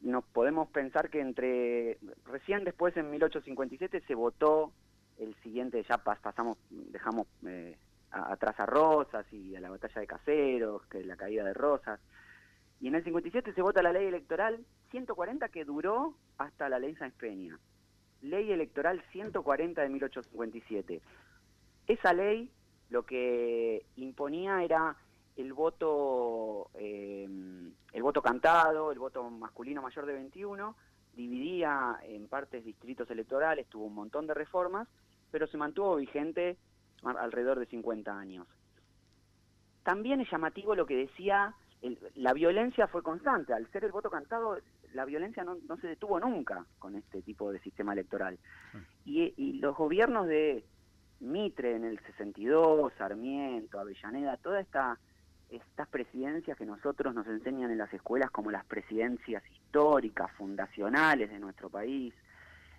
nos 0.00 0.24
podemos 0.24 0.68
pensar 0.68 1.10
que 1.10 1.20
entre 1.20 1.98
recién 2.24 2.64
después 2.64 2.96
en 2.96 3.10
1857 3.10 4.02
se 4.06 4.14
votó 4.14 4.72
el 5.18 5.34
siguiente 5.42 5.84
ya 5.88 5.98
pasamos 5.98 6.58
dejamos 6.70 7.26
eh, 7.46 7.76
atrás 8.10 8.58
a 8.60 8.66
Rosas 8.66 9.26
y 9.32 9.56
a 9.56 9.60
la 9.60 9.70
batalla 9.70 10.00
de 10.00 10.06
Caseros 10.06 10.86
que 10.86 11.02
la 11.04 11.16
caída 11.16 11.44
de 11.44 11.54
Rosas 11.54 12.00
y 12.80 12.88
en 12.88 12.94
el 12.94 13.04
57 13.04 13.52
se 13.52 13.62
vota 13.62 13.82
la 13.82 13.92
ley 13.92 14.06
electoral 14.06 14.64
140 14.90 15.48
que 15.48 15.64
duró 15.64 16.14
hasta 16.38 16.68
la 16.68 16.78
ley 16.78 16.94
Sáenz 16.96 17.14
Peña. 17.14 17.58
Ley 18.22 18.52
electoral 18.52 19.02
140 19.12 19.82
de 19.82 19.88
1857. 19.88 21.00
Esa 21.86 22.12
ley 22.12 22.50
lo 22.90 23.04
que 23.04 23.84
imponía 23.96 24.62
era 24.62 24.96
el 25.38 25.52
voto, 25.52 26.70
eh, 26.74 27.26
el 27.92 28.02
voto 28.02 28.20
cantado, 28.20 28.92
el 28.92 28.98
voto 28.98 29.28
masculino 29.30 29.82
mayor 29.82 30.04
de 30.06 30.12
21, 30.14 30.76
dividía 31.14 31.98
en 32.02 32.28
partes 32.28 32.64
distritos 32.64 33.10
electorales, 33.10 33.66
tuvo 33.68 33.86
un 33.86 33.94
montón 33.94 34.26
de 34.26 34.34
reformas, 34.34 34.88
pero 35.30 35.46
se 35.46 35.56
mantuvo 35.56 35.96
vigente 35.96 36.56
alrededor 37.02 37.58
de 37.58 37.66
50 37.66 38.18
años. 38.18 38.46
También 39.82 40.20
es 40.20 40.30
llamativo 40.30 40.74
lo 40.74 40.86
que 40.86 40.96
decía 40.96 41.54
la 42.16 42.32
violencia 42.32 42.88
fue 42.88 43.02
constante. 43.02 43.52
Al 43.52 43.70
ser 43.70 43.84
el 43.84 43.92
voto 43.92 44.10
cantado, 44.10 44.58
la 44.94 45.04
violencia 45.04 45.44
no, 45.44 45.58
se 45.80 45.86
detuvo 45.86 46.18
nunca 46.18 46.66
con 46.78 46.96
este 46.96 47.22
tipo 47.22 47.52
de 47.52 47.60
sistema 47.60 47.92
electoral. 47.92 48.38
Y, 49.04 49.58
los 49.60 49.76
gobiernos 49.76 50.26
de 50.26 50.64
Mitre 51.20 51.76
en 51.76 51.84
el 51.84 51.98
62, 52.00 52.92
Sarmiento, 52.98 53.78
Avellaneda, 53.78 54.36
toda 54.38 54.60
esta 54.60 54.98
estas 55.50 55.88
presidencias 55.88 56.56
que 56.56 56.66
nosotros 56.66 57.14
nos 57.14 57.26
enseñan 57.26 57.70
en 57.70 57.78
las 57.78 57.92
escuelas 57.92 58.30
como 58.30 58.50
las 58.50 58.64
presidencias 58.64 59.42
históricas, 59.50 60.30
fundacionales 60.32 61.30
de 61.30 61.38
nuestro 61.38 61.70
país, 61.70 62.14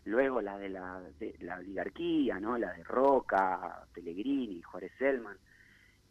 luego 0.06 0.42
la 0.42 0.58
de 0.58 0.70
la, 0.70 1.02
de 1.20 1.36
la 1.40 1.58
oligarquía, 1.58 2.40
¿no? 2.40 2.58
la 2.58 2.74
de 2.74 2.84
Roca, 2.84 3.86
Pellegrini, 3.94 4.62
Juárez 4.62 4.92
Selman, 4.98 5.38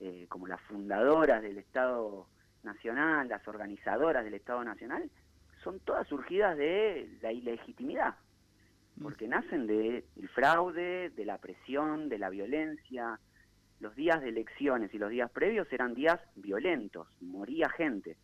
eh, 0.00 0.26
como 0.28 0.46
las 0.46 0.60
fundadoras 0.62 1.42
del 1.42 1.58
Estado 1.58 2.26
Nacional, 2.62 3.28
las 3.28 3.46
organizadoras 3.46 4.24
del 4.24 4.34
Estado 4.34 4.64
Nacional, 4.64 5.10
son 5.62 5.80
todas 5.80 6.06
surgidas 6.06 6.56
de 6.56 7.08
la 7.20 7.32
ilegitimidad, 7.32 8.14
porque 9.00 9.28
nacen 9.28 9.66
del 9.66 10.04
fraude, 10.34 11.10
de 11.10 11.24
la 11.24 11.38
presión, 11.38 12.08
de 12.08 12.18
la 12.18 12.30
violencia, 12.30 13.18
los 13.80 13.94
días 13.94 14.20
de 14.20 14.30
elecciones 14.30 14.92
y 14.92 14.98
los 14.98 15.10
días 15.10 15.30
previos 15.30 15.68
eran 15.72 15.94
días 15.94 16.20
violentos, 16.36 17.06
moría 17.20 17.68
gente. 17.70 18.16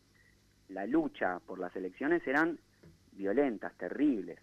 La 0.68 0.86
lucha 0.86 1.38
por 1.46 1.58
las 1.58 1.74
elecciones 1.76 2.26
eran 2.26 2.58
violentas, 3.12 3.76
terribles. 3.76 4.38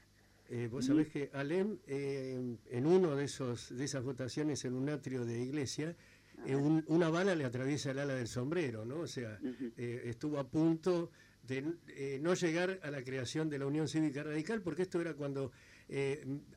Eh, 0.50 0.68
vos 0.70 0.86
sabés 0.86 1.08
que 1.08 1.30
Alem, 1.34 1.78
eh, 1.88 2.58
en 2.70 2.86
uno 2.86 3.16
de 3.16 3.24
esos 3.24 3.76
de 3.76 3.86
esas 3.86 4.04
votaciones 4.04 4.64
en 4.66 4.74
un 4.74 4.90
atrio 4.90 5.26
de 5.26 5.42
iglesia, 5.42 5.96
eh, 6.46 6.56
una 6.56 7.10
bala 7.10 7.36
le 7.36 7.46
atraviesa 7.46 7.92
el 7.92 8.00
ala 8.00 8.16
del 8.16 8.28
sombrero, 8.28 8.84
¿no? 8.86 9.00
O 9.00 9.08
sea, 9.08 9.40
estuvo 9.78 10.40
a 10.40 10.50
punto 10.50 11.12
de 11.44 12.20
no 12.22 12.34
llegar 12.34 12.80
a 12.84 12.92
la 12.92 13.02
creación 13.02 13.50
de 13.50 13.60
la 13.60 13.66
Unión 13.66 13.88
Cívica 13.88 14.24
Radical, 14.24 14.62
porque 14.62 14.84
esto 14.84 15.00
era 15.00 15.14
cuando 15.14 15.52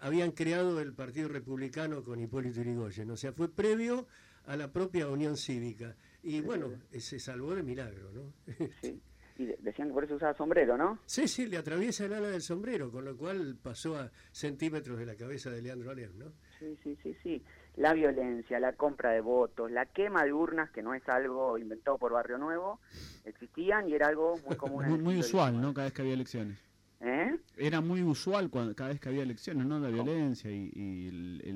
habían 0.00 0.32
creado 0.32 0.80
el 0.80 0.92
Partido 0.92 1.28
Republicano 1.28 2.02
con 2.02 2.20
Hipólito 2.20 2.62
Yrigoyen. 2.62 3.10
O 3.10 3.16
sea, 3.16 3.32
fue 3.32 3.48
previo 3.48 4.06
a 4.46 4.56
la 4.56 4.72
propia 4.72 5.08
Unión 5.08 5.36
Cívica. 5.36 5.94
Y 6.22 6.40
bueno, 6.40 6.70
se 6.98 7.18
salvó 7.18 7.54
de 7.54 7.62
milagro, 7.62 8.10
¿no? 8.12 8.32
Sí. 8.80 9.00
Y 9.36 9.46
decían 9.46 9.88
que 9.88 9.94
por 9.94 10.04
eso 10.04 10.14
usaba 10.14 10.32
sombrero, 10.34 10.76
¿no? 10.76 11.00
Sí, 11.06 11.26
sí, 11.26 11.46
le 11.46 11.56
atraviesa 11.56 12.04
el 12.04 12.12
ala 12.12 12.28
del 12.28 12.40
sombrero, 12.40 12.92
con 12.92 13.04
lo 13.04 13.16
cual 13.16 13.56
pasó 13.60 13.96
a 13.96 14.08
centímetros 14.30 14.96
de 14.96 15.06
la 15.06 15.16
cabeza 15.16 15.50
de 15.50 15.60
Leandro 15.60 15.90
Alem, 15.90 16.16
¿no? 16.16 16.26
Sí, 16.60 16.78
sí, 16.84 16.96
sí, 17.02 17.16
sí. 17.20 17.42
La 17.74 17.94
violencia, 17.94 18.60
la 18.60 18.74
compra 18.74 19.10
de 19.10 19.20
votos, 19.20 19.72
la 19.72 19.86
quema 19.86 20.24
de 20.24 20.32
urnas, 20.32 20.70
que 20.70 20.84
no 20.84 20.94
es 20.94 21.02
algo 21.08 21.58
inventado 21.58 21.98
por 21.98 22.12
Barrio 22.12 22.38
Nuevo, 22.38 22.78
existían 23.24 23.88
y 23.88 23.94
era 23.94 24.06
algo 24.06 24.38
muy 24.46 24.56
común. 24.56 24.88
muy, 24.88 24.98
muy 25.00 25.18
usual, 25.18 25.60
¿no? 25.60 25.74
Cada 25.74 25.86
vez 25.86 25.94
que 25.94 26.02
había 26.02 26.14
elecciones. 26.14 26.56
¿Eh? 27.00 27.36
Era 27.56 27.80
muy 27.80 28.02
usual 28.02 28.50
cuando, 28.50 28.74
cada 28.76 28.90
vez 28.90 29.00
que 29.00 29.08
había 29.08 29.24
elecciones, 29.24 29.66
¿no? 29.66 29.80
La 29.80 29.88
violencia 29.88 30.48
y, 30.50 31.50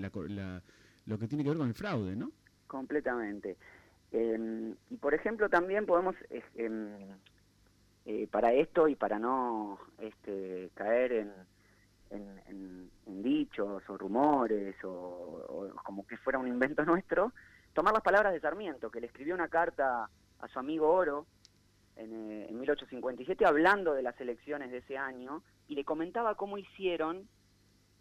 lo 1.06 1.18
que 1.18 1.28
tiene 1.28 1.44
que 1.44 1.50
ver 1.50 1.58
con 1.58 1.68
el 1.68 1.74
fraude, 1.74 2.16
¿no? 2.16 2.32
Completamente. 2.68 3.56
Em, 4.12 4.74
y 4.90 4.96
por 4.96 5.14
ejemplo 5.14 5.48
también 5.48 5.84
podemos, 5.84 6.14
em, 6.54 6.88
eh, 8.06 8.28
para 8.30 8.52
esto 8.52 8.88
y 8.88 8.94
para 8.94 9.18
no 9.18 9.78
este, 9.98 10.70
caer 10.74 11.12
en, 11.12 11.32
dichos 13.06 13.82
o 13.88 13.98
rumores 13.98 14.76
o, 14.84 15.70
como 15.84 16.06
que 16.06 16.16
fuera 16.16 16.38
un 16.38 16.46
invento 16.46 16.84
nuestro, 16.86 17.32
tomar 17.74 17.92
las 17.92 18.02
palabras 18.02 18.32
de 18.32 18.40
Sarmiento, 18.40 18.90
que 18.90 19.00
le 19.00 19.08
escribió 19.08 19.34
una 19.34 19.48
carta 19.48 20.08
a 20.38 20.48
su 20.48 20.58
amigo 20.58 20.88
Oro 20.88 21.26
en, 21.96 22.30
eh, 22.30 22.46
en 22.48 22.58
1857 22.58 23.44
hablando 23.44 23.92
de 23.92 24.02
las 24.02 24.18
elecciones 24.20 24.70
de 24.70 24.78
ese 24.78 24.96
año 24.96 25.42
y 25.66 25.74
le 25.74 25.84
comentaba 25.84 26.36
cómo 26.36 26.56
hicieron 26.58 27.28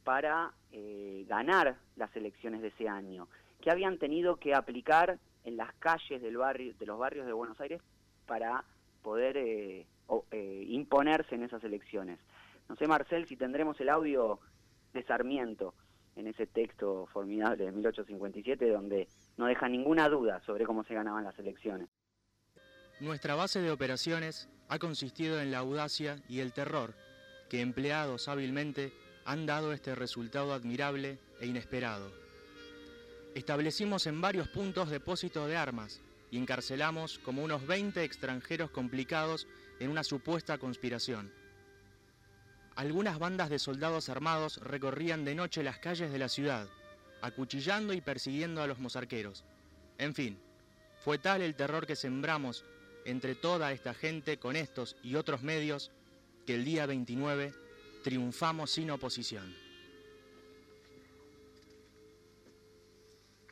para 0.04 0.54
eh, 0.72 1.26
ganar 1.28 1.76
las 1.98 2.16
elecciones 2.16 2.62
de 2.62 2.70
ese 2.70 2.88
año 2.88 3.28
que 3.68 3.72
habían 3.72 3.98
tenido 3.98 4.38
que 4.38 4.56
aplicar 4.56 5.20
en 5.44 5.58
las 5.58 5.74
calles 5.74 6.22
del 6.22 6.38
barrio, 6.38 6.74
de 6.80 6.86
los 6.86 6.98
barrios 6.98 7.26
de 7.26 7.34
Buenos 7.34 7.60
Aires 7.60 7.82
para 8.26 8.64
poder 9.02 9.36
eh, 9.36 9.86
eh, 10.32 10.64
imponerse 10.70 11.36
en 11.36 11.44
esas 11.44 11.62
elecciones. 11.66 12.18
No 12.70 12.78
sé, 12.78 12.88
Marcel, 12.88 13.28
si 13.28 13.36
tendremos 13.36 13.78
el 13.82 13.90
audio 13.90 14.40
de 14.94 15.04
Sarmiento 15.04 15.74
en 16.16 16.28
ese 16.28 16.48
texto 16.48 17.08
formidable 17.12 17.66
de 17.66 17.74
1857, 17.74 18.70
donde 18.70 19.10
no 19.36 19.48
deja 19.48 19.68
ninguna 19.68 20.08
duda 20.08 20.42
sobre 20.46 20.64
cómo 20.64 20.86
se 20.86 20.94
ganaban 20.94 21.26
las 21.26 21.38
elecciones. 21.38 21.90
Nuestra 23.02 23.36
base 23.36 23.60
de 23.60 23.72
operaciones 23.72 24.48
ha 24.70 24.80
consistido 24.80 25.42
en 25.42 25.52
la 25.52 25.58
audacia 25.58 26.24
y 26.30 26.40
el 26.40 26.54
terror 26.54 26.94
que 27.50 27.60
empleados 27.60 28.30
hábilmente 28.30 28.94
han 29.26 29.46
dado 29.46 29.74
este 29.74 29.94
resultado 29.94 30.54
admirable 30.54 31.20
e 31.42 31.48
inesperado 31.48 32.27
establecimos 33.38 34.08
en 34.08 34.20
varios 34.20 34.48
puntos 34.48 34.90
depósitos 34.90 35.48
de 35.48 35.56
armas 35.56 36.02
y 36.32 36.40
encarcelamos 36.40 37.20
como 37.20 37.44
unos 37.44 37.68
20 37.68 38.04
extranjeros 38.04 38.72
complicados 38.72 39.48
en 39.80 39.92
una 39.92 40.04
supuesta 40.04 40.58
conspiración. 40.58 41.32
Algunas 42.76 43.20
bandas 43.20 43.52
de 43.52 43.60
soldados 43.60 44.10
armados 44.10 44.58
recorrían 44.58 45.24
de 45.24 45.36
noche 45.36 45.62
las 45.62 45.78
calles 45.78 46.12
de 46.12 46.18
la 46.18 46.30
ciudad, 46.30 46.68
acuchillando 47.22 47.94
y 47.94 48.02
persiguiendo 48.02 48.64
a 48.64 48.68
los 48.68 48.80
mozarqueros. 48.80 49.44
En 50.00 50.16
fin, 50.16 50.40
fue 51.04 51.20
tal 51.20 51.44
el 51.44 51.54
terror 51.54 51.86
que 51.86 51.96
sembramos 51.96 52.66
entre 53.06 53.36
toda 53.36 53.72
esta 53.72 53.94
gente 53.94 54.38
con 54.40 54.56
estos 54.56 54.96
y 55.04 55.14
otros 55.14 55.44
medios 55.44 55.92
que 56.48 56.56
el 56.56 56.66
día 56.66 56.88
29 56.88 57.54
triunfamos 58.04 58.72
sin 58.72 58.90
oposición. 58.90 59.67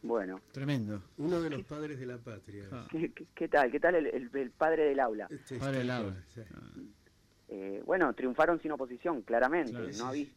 Bueno. 0.05 0.39
Tremendo. 0.51 1.01
Uno 1.17 1.41
de 1.41 1.49
los 1.49 1.63
padres 1.63 1.99
de 1.99 2.05
la 2.05 2.17
patria. 2.19 2.65
Ah. 2.71 2.87
¿Qué, 3.33 3.47
tal? 3.47 3.71
¿Qué 3.71 3.79
tal 3.79 3.95
el, 3.95 4.51
padre 4.51 4.85
del 4.85 4.99
aula? 4.99 5.27
Este 5.31 5.57
padre 5.57 5.79
del 5.79 5.89
aula. 5.89 6.15
Eh, 7.47 7.81
bueno, 7.85 8.13
triunfaron 8.13 8.61
sin 8.61 8.71
oposición, 8.71 9.23
claramente. 9.23 9.73
no 9.97 10.05
había, 10.05 10.27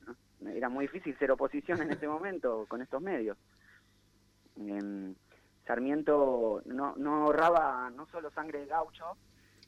Era 0.46 0.70
muy 0.70 0.86
difícil 0.86 1.16
ser 1.18 1.30
oposición 1.32 1.82
en 1.82 1.90
ese 1.90 2.08
momento 2.08 2.64
con 2.66 2.80
estos 2.80 3.02
medios. 3.02 3.36
Em, 4.56 5.14
Sarmiento 5.66 6.62
no, 6.64 6.96
no 6.96 7.24
ahorraba 7.24 7.90
no 7.90 8.06
solo 8.06 8.30
sangre 8.30 8.60
de 8.60 8.66
gaucho, 8.66 9.18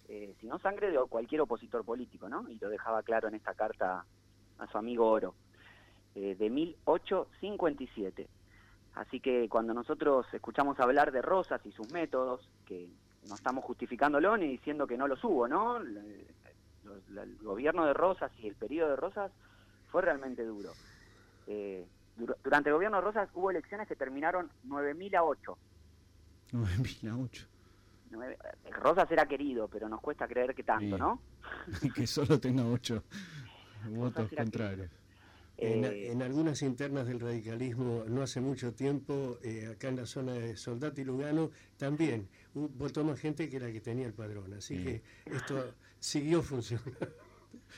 eh, 0.09 0.35
sino 0.40 0.59
sangre 0.61 0.90
de 0.90 0.99
cualquier 1.11 1.42
opositor 1.42 1.85
político, 1.85 2.26
¿no? 2.26 2.49
Y 2.49 2.59
lo 2.59 2.71
dejaba 2.71 3.02
claro 3.02 3.28
en 3.28 3.35
esta 3.35 3.52
carta 3.52 4.07
a 4.59 4.66
su 4.66 4.78
amigo 4.78 5.11
Oro, 5.11 5.35
eh, 6.14 6.35
de 6.37 6.49
1857. 6.49 8.28
Así 8.94 9.20
que 9.20 9.49
cuando 9.49 9.73
nosotros 9.73 10.26
escuchamos 10.32 10.78
hablar 10.80 11.12
de 11.12 11.23
Rosas 11.23 11.64
y 11.64 11.73
sus 11.73 11.90
métodos, 11.92 12.49
que 12.66 12.88
no 13.28 13.35
estamos 13.35 13.64
justificándolo 13.64 14.37
ni 14.37 14.49
diciendo 14.49 14.87
que 14.87 14.97
no 14.97 15.06
los 15.06 15.23
hubo, 15.25 15.47
¿no? 15.49 15.78
El, 15.78 16.26
gobierno 17.40 17.87
de 17.87 17.94
Rosas 17.94 18.32
y 18.38 18.49
el 18.49 18.54
periodo 18.54 18.90
de 18.90 18.97
Rosas 18.97 19.30
fue 19.90 20.02
realmente 20.02 20.44
duro. 20.44 20.73
Eh, 21.47 21.87
durante 22.42 22.68
el 22.68 22.75
gobierno 22.75 22.99
de 22.99 23.02
Rosas 23.02 23.28
hubo 23.35 23.50
elecciones 23.50 23.87
que 23.87 23.97
terminaron 23.97 24.50
9.000 24.66 25.16
a 25.16 25.23
8. 25.25 25.59
9.000 26.52 27.11
a 27.11 27.16
8. 27.16 27.47
Rosas 28.73 29.11
era 29.12 29.26
querido, 29.26 29.68
pero 29.68 29.88
nos 29.88 30.00
cuesta 30.00 30.26
creer 30.26 30.54
que 30.54 30.64
tanto, 30.64 30.99
¿no? 30.99 31.20
que 31.94 32.06
solo 32.06 32.40
tenga 32.40 32.64
8 32.64 33.02
votos 33.88 34.30
contrarios. 34.37 34.90
Eh, 35.62 36.11
en, 36.11 36.23
algunas 36.23 36.62
internas 36.62 37.07
del 37.07 37.21
radicalismo, 37.21 38.05
no 38.09 38.23
hace 38.23 38.40
mucho 38.40 38.73
tiempo, 38.73 39.38
eh, 39.43 39.69
acá 39.71 39.88
en 39.88 39.97
la 39.97 40.07
zona 40.07 40.33
de 40.33 40.57
Soldati 40.57 41.02
y 41.02 41.05
Lugano, 41.05 41.50
también 41.76 42.29
votó 42.55 43.05
más 43.05 43.21
gente 43.21 43.50
que 43.50 43.61
la 43.61 43.71
que 43.71 43.81
tenía 43.81 44.07
el 44.07 44.14
padrón. 44.14 44.55
Así 44.55 44.83
que 44.83 45.02
esto 45.26 45.75
siguió 45.99 46.43
funcionando. 46.43 47.09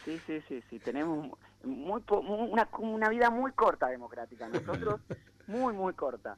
Sí, 0.04 0.20
sí, 0.26 0.40
sí, 0.48 0.62
sí. 0.70 0.78
Tenemos 0.78 1.36
muy, 1.64 2.02
una, 2.08 2.68
una 2.78 3.08
vida 3.08 3.30
muy 3.30 3.50
corta 3.50 3.88
democrática. 3.88 4.48
Nosotros, 4.48 5.00
muy, 5.48 5.72
muy 5.72 5.94
corta. 5.94 6.36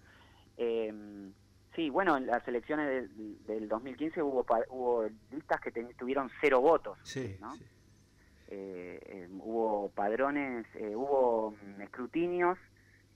Em, 0.56 1.30
sí, 1.76 1.90
bueno, 1.90 2.16
en 2.16 2.26
las 2.26 2.46
elecciones 2.48 3.10
del, 3.46 3.68
2015 3.68 4.22
hubo, 4.22 4.46
hubo 4.70 5.04
listas 5.30 5.60
que 5.60 5.70
tuvieron 5.98 6.30
cero 6.40 6.62
votos. 6.62 6.96
Sí, 7.02 7.36
sí. 7.58 7.64
Eh, 8.56 9.00
eh, 9.06 9.28
hubo 9.40 9.90
padrones, 9.90 10.64
eh, 10.76 10.94
hubo 10.94 11.56
mm, 11.60 11.80
escrutinios 11.80 12.56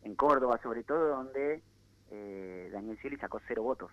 en 0.03 0.17
Córdoba 0.17 0.59
sobre 0.61 0.83
todo 0.83 1.09
donde 1.09 1.63
Daniel 2.73 2.97
Scioli 2.99 3.17
sacó 3.19 3.41
cero 3.47 3.63
votos. 3.63 3.93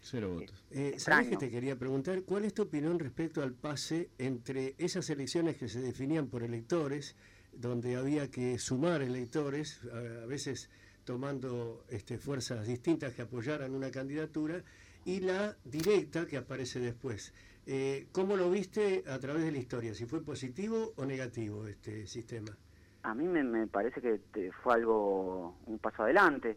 Cero 0.00 0.34
votos. 0.34 0.64
¿Sabes 0.98 1.28
que 1.28 1.36
te 1.36 1.50
quería 1.50 1.76
preguntar? 1.76 2.22
¿Cuál 2.22 2.44
es 2.44 2.54
tu 2.54 2.62
opinión 2.62 2.98
respecto 2.98 3.42
al 3.42 3.52
pase 3.52 4.10
entre 4.18 4.74
esas 4.78 5.08
elecciones 5.10 5.56
que 5.56 5.68
se 5.68 5.80
definían 5.80 6.28
por 6.28 6.42
electores, 6.42 7.16
donde 7.52 7.96
había 7.96 8.30
que 8.30 8.58
sumar 8.58 9.00
electores, 9.02 9.80
a, 9.92 10.26
veces 10.26 10.70
tomando 11.04 11.84
este, 11.88 12.18
fuerzas 12.18 12.66
distintas 12.66 13.14
que 13.14 13.22
apoyaran 13.22 13.74
una 13.74 13.90
candidatura, 13.90 14.62
y 15.04 15.20
la 15.20 15.56
directa 15.64 16.26
que 16.26 16.36
aparece 16.36 16.78
después? 16.78 17.32
Eh, 17.66 18.06
¿Cómo 18.12 18.36
lo 18.36 18.48
viste 18.48 19.02
a 19.08 19.18
través 19.18 19.42
de 19.42 19.50
la 19.50 19.58
historia? 19.58 19.92
¿Si 19.92 20.06
fue 20.06 20.22
positivo 20.24 20.92
o 20.96 21.04
negativo 21.04 21.66
este 21.66 22.06
sistema? 22.06 22.56
A 23.02 23.14
mí 23.14 23.26
me, 23.26 23.66
parece 23.66 24.00
que 24.00 24.52
fue 24.62 24.74
algo, 24.74 25.58
un 25.66 25.78
paso 25.78 26.04
adelante. 26.04 26.56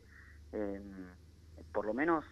Em, 0.51 1.08
por 1.72 1.86
lo 1.86 1.94
menos 1.94 2.25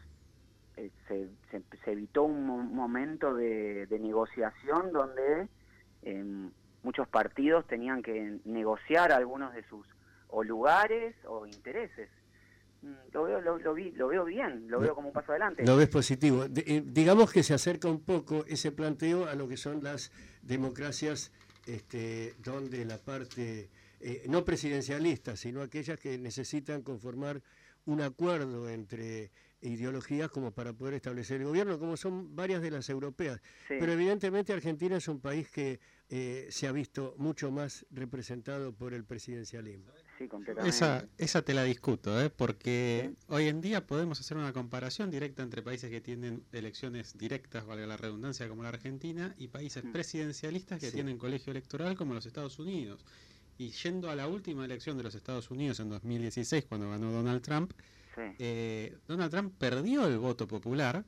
eh, 0.75 0.91
se, 1.07 1.91
evitó 1.91 2.24
un 2.24 2.46
momento 2.46 3.34
de, 3.34 3.88
negociación 4.00 4.91
donde 4.91 5.48
em, 6.03 6.51
muchos 6.84 7.07
partidos 7.07 7.65
tenían 7.67 8.01
que 8.01 8.39
negociar 8.46 9.12
algunos 9.12 9.53
de 9.53 9.63
sus 9.63 9.88
o 10.29 10.43
lugares 10.43 11.15
o 11.25 11.46
intereses. 11.46 12.10
Mm, 12.81 12.93
lo 13.12 13.24
veo, 13.24 13.41
lo, 13.41 13.57
lo, 13.57 13.75
lo 13.75 14.07
veo 14.07 14.25
bien, 14.25 14.67
lo 14.67 14.79
veo 14.79 14.93
como 14.93 15.07
un 15.07 15.13
paso 15.13 15.31
adelante. 15.31 15.65
Lo 15.65 15.75
ves 15.77 15.89
positivo. 15.89 16.46
Eh, 16.55 16.84
digamos 16.86 17.31
que 17.31 17.43
se 17.43 17.53
acerca 17.53 17.88
un 17.88 18.01
poco 18.01 18.46
ese 18.48 18.72
planteo 18.72 19.27
a 19.27 19.36
lo 19.36 19.48
que 19.48 19.57
son 19.57 19.84
las 19.84 20.12
democracias 20.41 21.31
este, 21.65 22.36
donde 22.43 22.86
la 22.86 22.98
parte, 22.98 23.69
eh, 24.00 24.24
no 24.27 24.46
presidencialista, 24.46 25.36
sino 25.36 25.62
aquellas 25.62 26.00
que 26.00 26.17
necesitan 26.17 26.81
conformar 26.81 27.41
un 27.86 28.01
acuerdo 28.01 28.69
entre 28.69 29.31
ideologías 29.62 30.29
como 30.29 30.51
para 30.51 30.74
poder 30.74 30.96
establecer 30.96 31.41
el 31.41 31.48
gobierno, 31.48 31.79
como 31.79 31.98
son 31.98 32.36
varias 32.36 32.62
de 32.62 32.72
las 32.72 32.89
europeas. 32.89 33.41
Pero 33.67 33.91
evidentemente 33.91 34.53
Argentina 34.53 34.98
es 34.98 35.07
un 35.07 35.19
país 35.19 35.50
que 35.50 35.79
eh, 36.10 36.48
se 36.50 36.67
ha 36.67 36.72
visto 36.72 37.15
mucho 37.17 37.51
más 37.51 37.86
representado 37.89 38.74
por 38.74 38.93
el 38.93 39.03
presidencialismo. 39.03 39.91
Sí, 40.17 40.27
completamente. 40.27 40.75
Esa, 40.75 41.07
esa 41.17 41.43
te 41.43 41.53
la 41.53 41.63
discuto, 41.63 42.19
¿eh? 42.19 42.29
porque 42.29 43.13
hoy 43.27 43.47
en 43.47 43.62
día 43.62 43.86
podemos 43.86 44.19
hacer 44.19 44.36
una 44.36 44.51
comparación 44.51 45.12
directa 45.12 45.43
entre 45.43 45.62
países 45.62 45.91
que 45.91 46.01
tienen 46.01 46.43
elecciones 46.51 47.17
directas, 47.17 47.65
valga 47.65 47.86
la 47.86 47.97
redundancia, 47.97 48.47
como 48.50 48.63
la 48.63 48.69
Argentina, 48.69 49.36
y 49.38 49.50
países 49.50 49.83
mm. 49.83 49.91
presidencialistas 49.91 50.79
que 50.79 50.91
tienen 50.91 51.17
colegio 51.17 51.51
electoral 51.51 51.95
como 51.95 52.15
los 52.15 52.25
Estados 52.25 52.57
Unidos. 52.57 53.05
Y 53.59 53.69
yendo 53.69 54.09
a 54.09 54.15
la 54.15 54.27
última 54.27 54.65
elección 54.65 54.97
de 54.97 55.03
los 55.03 55.13
Estados 55.13 55.51
Unidos 55.51 55.79
en 55.79 55.89
2016, 55.89 56.65
cuando 56.65 56.89
ganó 56.89 57.12
Donald 57.12 57.41
Trump, 57.41 57.74
eh, 58.39 58.97
Donald 59.07 59.31
Trump 59.31 59.53
perdió 59.59 60.07
el 60.07 60.17
voto 60.17 60.47
popular 60.47 61.05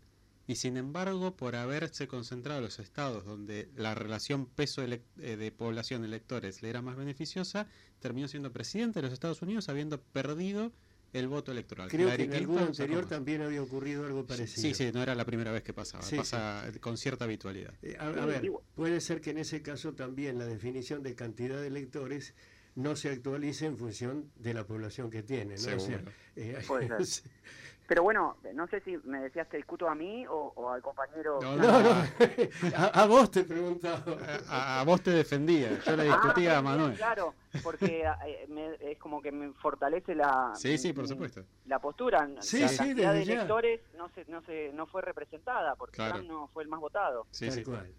y 0.50 0.56
sin 0.56 0.78
embargo, 0.78 1.38
por 1.38 1.56
haberse 1.56 2.08
concentrado 2.08 2.58
en 2.58 2.64
los 2.64 2.80
estados 2.80 3.24
donde 3.24 3.70
la 3.76 3.94
relación 3.94 4.48
peso 4.48 4.82
eh, 4.82 5.00
de 5.20 5.52
población 5.52 6.04
electores 6.04 6.64
le 6.64 6.72
era 6.72 6.82
más 6.82 6.96
beneficiosa, 6.96 7.68
terminó 8.00 8.28
siendo 8.28 8.52
presidente 8.52 8.98
de 8.98 9.04
los 9.04 9.14
Estados 9.14 9.44
Unidos 9.44 9.70
habiendo 9.70 10.02
perdido 10.02 10.72
el 11.14 11.28
voto 11.28 11.52
electoral. 11.52 11.88
Creo 11.90 12.08
que 12.18 12.24
en 12.24 12.34
el 12.34 12.58
anterior 12.58 13.06
también 13.06 13.44
había 13.44 13.62
ocurrido 13.62 14.08
algo 14.08 14.26
parecido. 14.26 14.64
Sí, 14.64 14.74
sí, 14.74 14.92
no 14.92 15.04
era 15.04 15.14
la 15.14 15.24
primera 15.24 15.52
vez 15.52 15.62
que 15.62 15.74
pasaba, 15.74 16.04
pasa 16.16 16.66
con 16.82 16.98
cierta 16.98 17.26
habitualidad. 17.26 17.76
Eh, 17.84 17.96
a, 18.00 18.10
ver, 18.10 18.52
puede 18.74 19.02
ser 19.02 19.22
que 19.22 19.30
en 19.30 19.38
ese 19.38 19.62
caso 19.62 19.94
también 19.94 20.40
la 20.40 20.48
definición 20.48 21.04
de 21.04 21.14
cantidad 21.14 21.62
de 21.62 21.68
electores 21.68 22.34
no 22.74 22.96
se 22.96 23.10
actualice 23.10 23.68
en 23.68 23.78
función 23.78 24.32
de 24.36 24.56
la 24.56 24.66
población 24.66 25.12
que 25.12 25.22
tiene. 25.22 25.58
¿no? 25.58 26.12
Eh, 26.36 26.58
Pero 27.90 28.04
bueno, 28.04 28.38
no 28.54 28.68
sé 28.68 28.82
si 28.82 28.96
me 28.98 29.20
decías 29.20 29.50
te 29.50 29.58
discuto 29.58 29.90
a 29.90 29.96
mí 29.96 30.24
o, 30.30 30.70
al 30.70 30.80
compañero. 30.80 31.40
No, 31.42 31.56
no, 31.56 31.82
no. 31.82 31.90
A, 32.94 33.08
vos 33.08 33.32
te 33.32 33.44
preguntaba. 33.44 34.04
A, 34.48 34.84
vos 34.86 35.02
te 35.02 35.10
defendía, 35.10 35.72
yo 35.84 35.96
le 35.96 36.04
discutía 36.04 36.60
a 36.60 36.62
Manuel. 36.62 36.96
Claro, 36.96 37.34
porque 37.64 38.04
eh, 38.28 38.78
es 38.80 39.00
como 39.00 39.24
que 39.24 39.32
me 39.32 39.54
fortalece 39.54 40.14
la. 40.14 40.52
Sí, 40.54 40.78
sí, 40.78 40.94
por 40.94 41.08
supuesto. 41.08 41.44
La 41.66 41.80
postura. 41.80 42.30
Sí, 42.42 42.60
la 42.60 42.68
sí, 42.68 42.78
cantidad 42.78 43.12
de 43.12 43.24
electores 43.24 43.82
no, 43.98 44.08
se, 44.10 44.24
no, 44.26 44.44
se, 44.44 44.72
no 44.72 44.86
fue 44.86 45.02
representada 45.02 45.76
porque 45.76 45.96
claro. 45.96 46.22
no 46.22 46.48
fue 46.54 46.62
el 46.62 46.70
más 46.70 46.80
votado. 46.80 47.26
Sí, 47.32 47.50
tal, 47.50 47.64
Cual, 47.64 47.96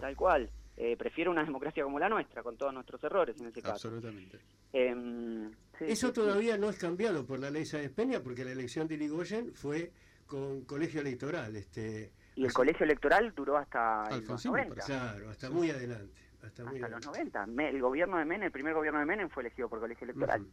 tal 0.00 0.16
cual. 0.16 0.50
Eh, 0.78 0.94
prefiero 0.96 1.30
una 1.30 1.42
democracia 1.42 1.82
como 1.82 1.98
la 1.98 2.08
nuestra, 2.08 2.42
con 2.42 2.56
todos 2.58 2.74
nuestros 2.74 3.02
errores 3.02 3.40
en 3.40 3.46
ese 3.46 3.62
caso. 3.62 3.88
Absolutamente. 3.88 4.38
Em, 4.72 5.50
Eso 5.80 6.12
todavía 6.12 6.58
no 6.58 6.68
es 6.68 6.76
cambiado 6.76 7.24
por 7.24 7.38
la 7.38 7.50
ley 7.50 7.64
Sáenz 7.64 7.92
Peña, 7.92 8.20
porque 8.22 8.44
la 8.44 8.52
elección 8.52 8.86
de 8.86 8.96
Irigoyen 8.96 9.54
fue 9.54 9.90
con 10.26 10.64
colegio 10.64 11.00
electoral. 11.00 11.56
Este, 11.56 12.12
y 12.34 12.44
el 12.44 12.52
colegio 12.52 12.84
electoral 12.84 13.32
duró 13.34 13.56
hasta 13.56 14.10
los 14.10 14.44
90. 14.44 14.84
Claro, 14.84 15.30
hasta 15.30 15.48
muy 15.48 15.70
adelante. 15.70 16.20
Hasta, 16.42 16.62
los 16.62 17.06
90. 17.06 17.46
el 17.68 17.80
gobierno 17.80 18.18
de 18.18 18.24
Menem, 18.26 18.44
el 18.44 18.52
primer 18.52 18.74
gobierno 18.74 19.00
de 19.00 19.06
Menem 19.06 19.30
fue 19.30 19.42
elegido 19.44 19.70
por 19.70 19.80
colegio 19.80 20.04
electoral. 20.04 20.46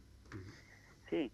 Sí. 1.10 1.30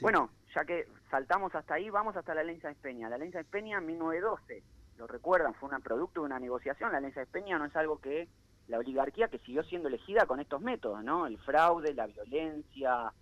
Bueno, 0.00 0.30
ya 0.54 0.64
que 0.64 0.88
saltamos 1.10 1.54
hasta 1.54 1.74
ahí, 1.74 1.88
vamos 1.90 2.16
hasta 2.16 2.34
la 2.34 2.42
ley 2.42 2.60
Sáenz 2.60 2.78
Peña. 2.78 3.08
La 3.08 3.18
ley 3.18 3.30
Sáenz 3.30 3.48
Peña 3.48 3.78
en 3.78 3.86
1912 3.86 4.62
lo 5.02 5.06
recuerdan, 5.08 5.54
fue 5.54 5.68
un 5.68 5.82
producto 5.82 6.20
de 6.20 6.26
una 6.26 6.38
negociación. 6.38 6.92
La 6.92 6.98
alianza 6.98 7.20
de 7.20 7.26
Peña 7.26 7.58
no 7.58 7.64
es 7.64 7.74
algo 7.74 8.00
que 8.00 8.28
la 8.68 8.78
oligarquía 8.78 9.28
que 9.28 9.38
siguió 9.38 9.62
siendo 9.64 9.88
elegida 9.88 10.26
con 10.26 10.40
estos 10.40 10.60
métodos, 10.60 11.02
¿no? 11.04 11.26
El 11.26 11.38
fraude, 11.38 11.94
la 11.94 12.06
violencia, 12.06 13.12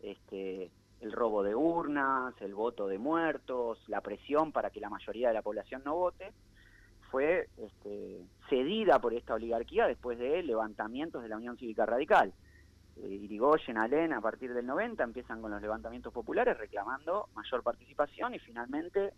este, 0.00 0.70
el 1.00 1.12
robo 1.12 1.42
de 1.42 1.54
urnas, 1.54 2.34
el 2.40 2.54
voto 2.54 2.86
de 2.86 2.98
muertos, 2.98 3.78
la 3.88 4.00
presión 4.00 4.52
para 4.52 4.70
que 4.70 4.80
la 4.80 4.90
mayoría 4.90 5.28
de 5.28 5.34
la 5.34 5.42
población 5.42 5.82
no 5.84 5.94
vote, 5.94 6.32
fue 7.10 7.48
este, 7.56 8.22
cedida 8.50 8.98
por 9.00 9.14
esta 9.14 9.34
oligarquía 9.34 9.86
después 9.86 10.18
de 10.18 10.42
levantamientos 10.42 11.22
de 11.22 11.28
la 11.28 11.36
Unión 11.36 11.56
Cívica 11.56 11.86
Radical. 11.86 12.32
Eh, 12.96 13.08
Irigoyen, 13.08 13.78
Alén, 13.78 14.12
a 14.12 14.20
partir 14.20 14.52
del 14.52 14.66
90 14.66 15.04
empiezan 15.04 15.40
con 15.40 15.50
los 15.50 15.62
levantamientos 15.62 16.12
populares 16.12 16.58
reclamando 16.58 17.28
mayor 17.34 17.62
participación 17.62 18.34
y 18.34 18.38
finalmente 18.40 19.12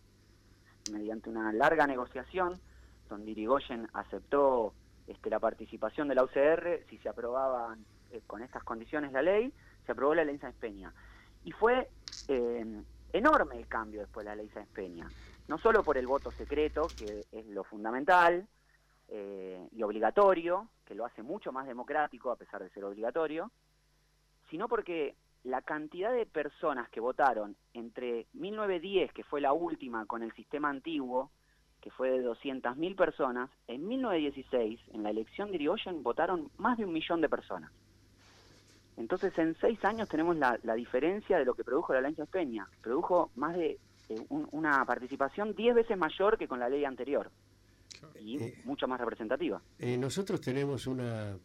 mediante 0.92 1.30
una 1.30 1.52
larga 1.52 1.86
negociación, 1.86 2.60
donde 3.08 3.32
Irigoyen 3.32 3.88
aceptó 3.92 4.72
este, 5.10 5.28
la 5.28 5.40
participación 5.40 6.06
de 6.06 6.14
la 6.14 6.22
UCR, 6.22 6.84
si 6.88 6.96
se 6.98 7.08
aprobaba 7.08 7.76
eh, 8.12 8.20
con 8.28 8.42
estas 8.42 8.62
condiciones 8.62 9.10
la 9.10 9.22
ley, 9.22 9.52
se 9.84 9.92
aprobó 9.92 10.14
la 10.14 10.24
ley 10.24 10.38
Sáenz 10.38 10.56
Peña. 10.56 10.94
Y 11.44 11.50
fue 11.50 11.90
eh, 12.28 12.82
enorme 13.12 13.56
el 13.56 13.66
cambio 13.66 14.00
después 14.02 14.24
de 14.24 14.30
la 14.30 14.36
ley 14.36 14.48
Sáenz 14.50 14.68
Peña, 14.68 15.08
no 15.48 15.58
solo 15.58 15.82
por 15.82 15.98
el 15.98 16.06
voto 16.06 16.30
secreto, 16.30 16.86
que 16.96 17.24
es 17.32 17.46
lo 17.46 17.64
fundamental 17.64 18.46
eh, 19.08 19.68
y 19.72 19.82
obligatorio, 19.82 20.68
que 20.84 20.94
lo 20.94 21.04
hace 21.04 21.24
mucho 21.24 21.50
más 21.50 21.66
democrático 21.66 22.30
a 22.30 22.36
pesar 22.36 22.62
de 22.62 22.70
ser 22.70 22.84
obligatorio, 22.84 23.50
sino 24.48 24.68
porque 24.68 25.16
la 25.42 25.62
cantidad 25.62 26.12
de 26.12 26.26
personas 26.26 26.88
que 26.90 27.00
votaron 27.00 27.56
entre 27.74 28.28
1910, 28.34 29.12
que 29.12 29.24
fue 29.24 29.40
la 29.40 29.52
última 29.52 30.06
con 30.06 30.22
el 30.22 30.32
sistema 30.34 30.70
antiguo, 30.70 31.32
que 31.80 31.90
fue 31.90 32.10
de 32.10 32.24
200.000 32.24 32.96
personas, 32.96 33.50
en 33.66 33.86
1916, 33.86 34.80
en 34.92 35.02
la 35.02 35.10
elección 35.10 35.50
de 35.50 35.56
Irigoyen, 35.56 36.02
votaron 36.02 36.50
más 36.58 36.78
de 36.78 36.84
un 36.84 36.92
millón 36.92 37.20
de 37.20 37.28
personas. 37.28 37.70
Entonces, 38.96 39.36
en 39.38 39.56
seis 39.60 39.82
años 39.84 40.08
tenemos 40.08 40.36
la, 40.36 40.58
diferencia 40.74 41.38
de 41.38 41.44
lo 41.44 41.54
que 41.54 41.64
produjo 41.64 41.94
la 41.94 42.02
ley 42.02 42.14
Peña. 42.30 42.68
Produjo 42.82 43.30
más 43.34 43.56
de 43.56 43.78
eh, 44.10 44.26
una 44.28 44.84
participación 44.84 45.54
diez 45.54 45.74
veces 45.74 45.96
mayor 45.96 46.36
que 46.36 46.46
con 46.46 46.60
la 46.60 46.68
ley 46.68 46.84
anterior 46.84 47.30
y 48.18 48.42
eh, 48.42 48.54
mucho 48.64 48.86
más 48.86 49.00
representativa. 49.00 49.60
Eh, 49.78 49.96
nosotros 49.96 50.40
tenemos 50.40 50.86
una 50.86 51.36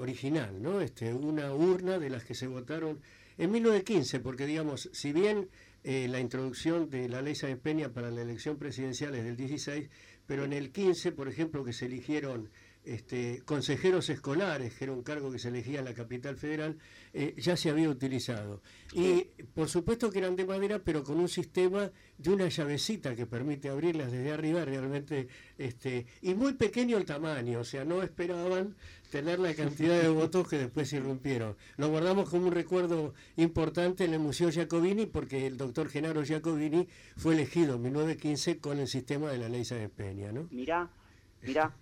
original, 0.00 0.60
¿no? 0.60 0.80
Este, 0.80 1.12
una 1.12 1.52
urna 1.54 1.98
de 1.98 2.10
las 2.10 2.24
que 2.24 2.34
se 2.34 2.46
votaron 2.46 3.00
en 3.38 3.50
1915, 3.50 4.20
porque 4.20 4.46
digamos, 4.46 4.88
si 4.92 5.12
bien 5.12 5.48
eh, 5.88 6.08
la 6.08 6.18
introducción 6.18 6.90
de 6.90 7.08
la 7.08 7.22
ley 7.22 7.36
Sáenz 7.36 7.60
Peña 7.60 7.90
para 7.90 8.10
la 8.10 8.22
elección 8.22 8.58
presidencial 8.58 9.14
es 9.14 9.22
del 9.22 9.36
16, 9.36 9.88
pero 10.26 10.44
en 10.44 10.52
el 10.52 10.72
15, 10.72 11.12
por 11.12 11.28
ejemplo, 11.28 11.64
que 11.64 11.72
se 11.72 11.86
eligieron 11.86 12.50
este, 12.86 13.42
consejeros 13.44 14.08
escolares, 14.08 14.74
que 14.74 14.84
era 14.84 14.92
un 14.92 15.02
cargo 15.02 15.30
que 15.30 15.38
se 15.38 15.48
elegía 15.48 15.80
en 15.80 15.86
la 15.86 15.94
capital 15.94 16.36
federal, 16.36 16.78
eh, 17.12 17.34
ya 17.36 17.56
se 17.56 17.68
había 17.68 17.88
utilizado. 17.90 18.62
Y 18.92 19.24
por 19.54 19.68
supuesto 19.68 20.10
que 20.10 20.20
eran 20.20 20.36
de 20.36 20.46
madera, 20.46 20.78
pero 20.78 21.02
con 21.02 21.18
un 21.18 21.28
sistema 21.28 21.90
de 22.16 22.30
una 22.30 22.48
llavecita 22.48 23.14
que 23.16 23.26
permite 23.26 23.68
abrirlas 23.68 24.12
desde 24.12 24.32
arriba 24.32 24.64
realmente, 24.64 25.28
este, 25.58 26.06
y 26.22 26.34
muy 26.34 26.54
pequeño 26.54 26.96
el 26.96 27.04
tamaño, 27.04 27.60
o 27.60 27.64
sea, 27.64 27.84
no 27.84 28.02
esperaban 28.02 28.76
tener 29.10 29.38
la 29.38 29.54
cantidad 29.54 30.00
de 30.00 30.08
votos 30.08 30.48
que 30.48 30.58
después 30.58 30.92
irrumpieron. 30.92 31.56
Lo 31.76 31.88
guardamos 31.88 32.28
como 32.28 32.46
un 32.46 32.52
recuerdo 32.52 33.14
importante 33.36 34.04
en 34.04 34.14
el 34.14 34.20
Museo 34.20 34.50
Giacobini 34.50 35.06
porque 35.06 35.46
el 35.46 35.56
doctor 35.56 35.88
Genaro 35.88 36.24
Giacobini 36.24 36.88
fue 37.16 37.34
elegido 37.34 37.76
en 37.76 37.82
1915 37.82 38.58
con 38.58 38.78
el 38.78 38.86
sistema 38.86 39.30
de 39.30 39.38
la 39.38 39.48
ley 39.48 39.64
Sáenz 39.64 39.90
Peña, 39.90 40.32
¿no? 40.32 40.48
Mirá, 40.50 40.88
mirá. 41.42 41.74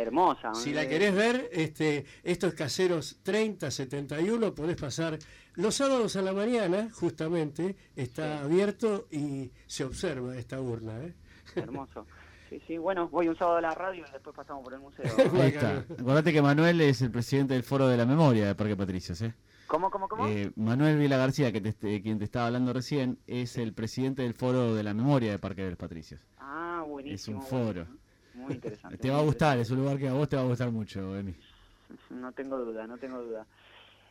Hermosa. 0.00 0.54
Si 0.54 0.72
la 0.72 0.88
querés 0.88 1.14
ver, 1.14 1.48
este, 1.52 2.04
estos 2.22 2.54
caseros 2.54 3.18
30, 3.22 3.70
71, 3.70 4.54
podés 4.54 4.76
pasar 4.76 5.18
los 5.54 5.74
sábados 5.74 6.16
a 6.16 6.22
la 6.22 6.32
mañana, 6.32 6.88
justamente, 6.92 7.76
está 7.96 8.40
abierto 8.42 9.06
y 9.10 9.50
se 9.66 9.84
observa 9.84 10.36
esta 10.36 10.60
urna. 10.60 10.98
¿eh? 11.02 11.14
Hermoso. 11.56 12.06
Sí, 12.48 12.60
sí, 12.66 12.78
bueno, 12.78 13.08
voy 13.08 13.28
un 13.28 13.36
sábado 13.36 13.56
a 13.56 13.60
la 13.62 13.74
radio 13.74 14.04
y 14.06 14.12
después 14.12 14.36
pasamos 14.36 14.62
por 14.62 14.74
el 14.74 14.80
museo. 14.80 15.04
Ahí 15.40 15.48
está. 15.48 15.78
Acordate 15.78 16.32
que 16.32 16.42
Manuel 16.42 16.80
es 16.82 17.00
el 17.00 17.10
presidente 17.10 17.54
del 17.54 17.62
Foro 17.62 17.88
de 17.88 17.96
la 17.96 18.04
Memoria 18.04 18.46
de 18.46 18.54
Parque 18.54 18.76
Patricios, 18.76 19.22
¿eh? 19.22 19.34
¿Cómo, 19.66 19.90
cómo, 19.90 20.06
cómo? 20.06 20.26
Eh, 20.26 20.52
Manuel 20.56 20.98
Vila 20.98 21.16
García, 21.16 21.50
que 21.50 21.62
te, 21.62 22.02
quien 22.02 22.18
te 22.18 22.24
estaba 22.24 22.48
hablando 22.48 22.74
recién, 22.74 23.18
es 23.26 23.56
el 23.56 23.72
presidente 23.72 24.20
del 24.20 24.34
Foro 24.34 24.74
de 24.74 24.82
la 24.82 24.92
Memoria 24.92 25.30
de 25.30 25.38
Parque 25.38 25.62
de 25.62 25.70
los 25.70 25.78
Patricios. 25.78 26.20
Ah, 26.38 26.84
buenísimo. 26.86 27.38
Es 27.38 27.42
un 27.44 27.48
foro. 27.48 27.86
Muy 28.34 28.54
interesante. 28.54 28.96
te 28.96 29.10
va 29.10 29.18
a 29.18 29.22
gustar, 29.22 29.58
es 29.58 29.70
un 29.70 29.78
lugar 29.78 29.98
que 29.98 30.08
a 30.08 30.12
vos 30.12 30.28
te 30.28 30.36
va 30.36 30.42
a 30.42 30.46
gustar 30.46 30.70
mucho, 30.70 31.16
Emi. 31.16 31.34
No 32.10 32.32
tengo 32.32 32.56
duda, 32.56 32.86
no 32.86 32.96
tengo 32.96 33.22
duda. 33.22 33.46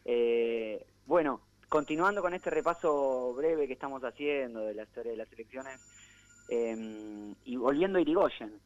Eh, 0.05 0.85
bueno, 1.07 1.41
continuando 1.67 2.21
con 2.21 2.33
este 2.33 2.51
repaso 2.51 3.33
breve 3.33 3.65
que 3.65 3.73
estamos 3.73 4.03
haciendo 4.03 4.61
de 4.61 4.75
la 4.75 4.83
historia 4.83 5.13
de 5.13 5.17
las 5.17 5.31
elecciones, 5.33 5.81
Em, 6.51 7.33
y 7.45 7.55
volviendo 7.55 7.97
a 7.97 8.01
Irigoyen, 8.01 8.59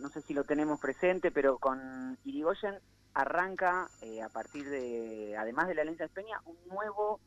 no 0.00 0.08
sé 0.08 0.20
si 0.20 0.34
lo 0.34 0.42
tenemos 0.42 0.80
presente, 0.80 1.30
pero 1.30 1.58
con 1.58 2.18
Irigoyen 2.24 2.74
arranca 3.14 3.88
a 4.24 4.28
partir 4.30 4.68
de, 4.68 5.36
además 5.36 5.68
de 5.68 5.76
la 5.76 5.82
Alianza 5.82 6.04
de 6.04 6.10
Peña, 6.10 6.40
un 6.44 6.56
nuevo, 6.68 7.20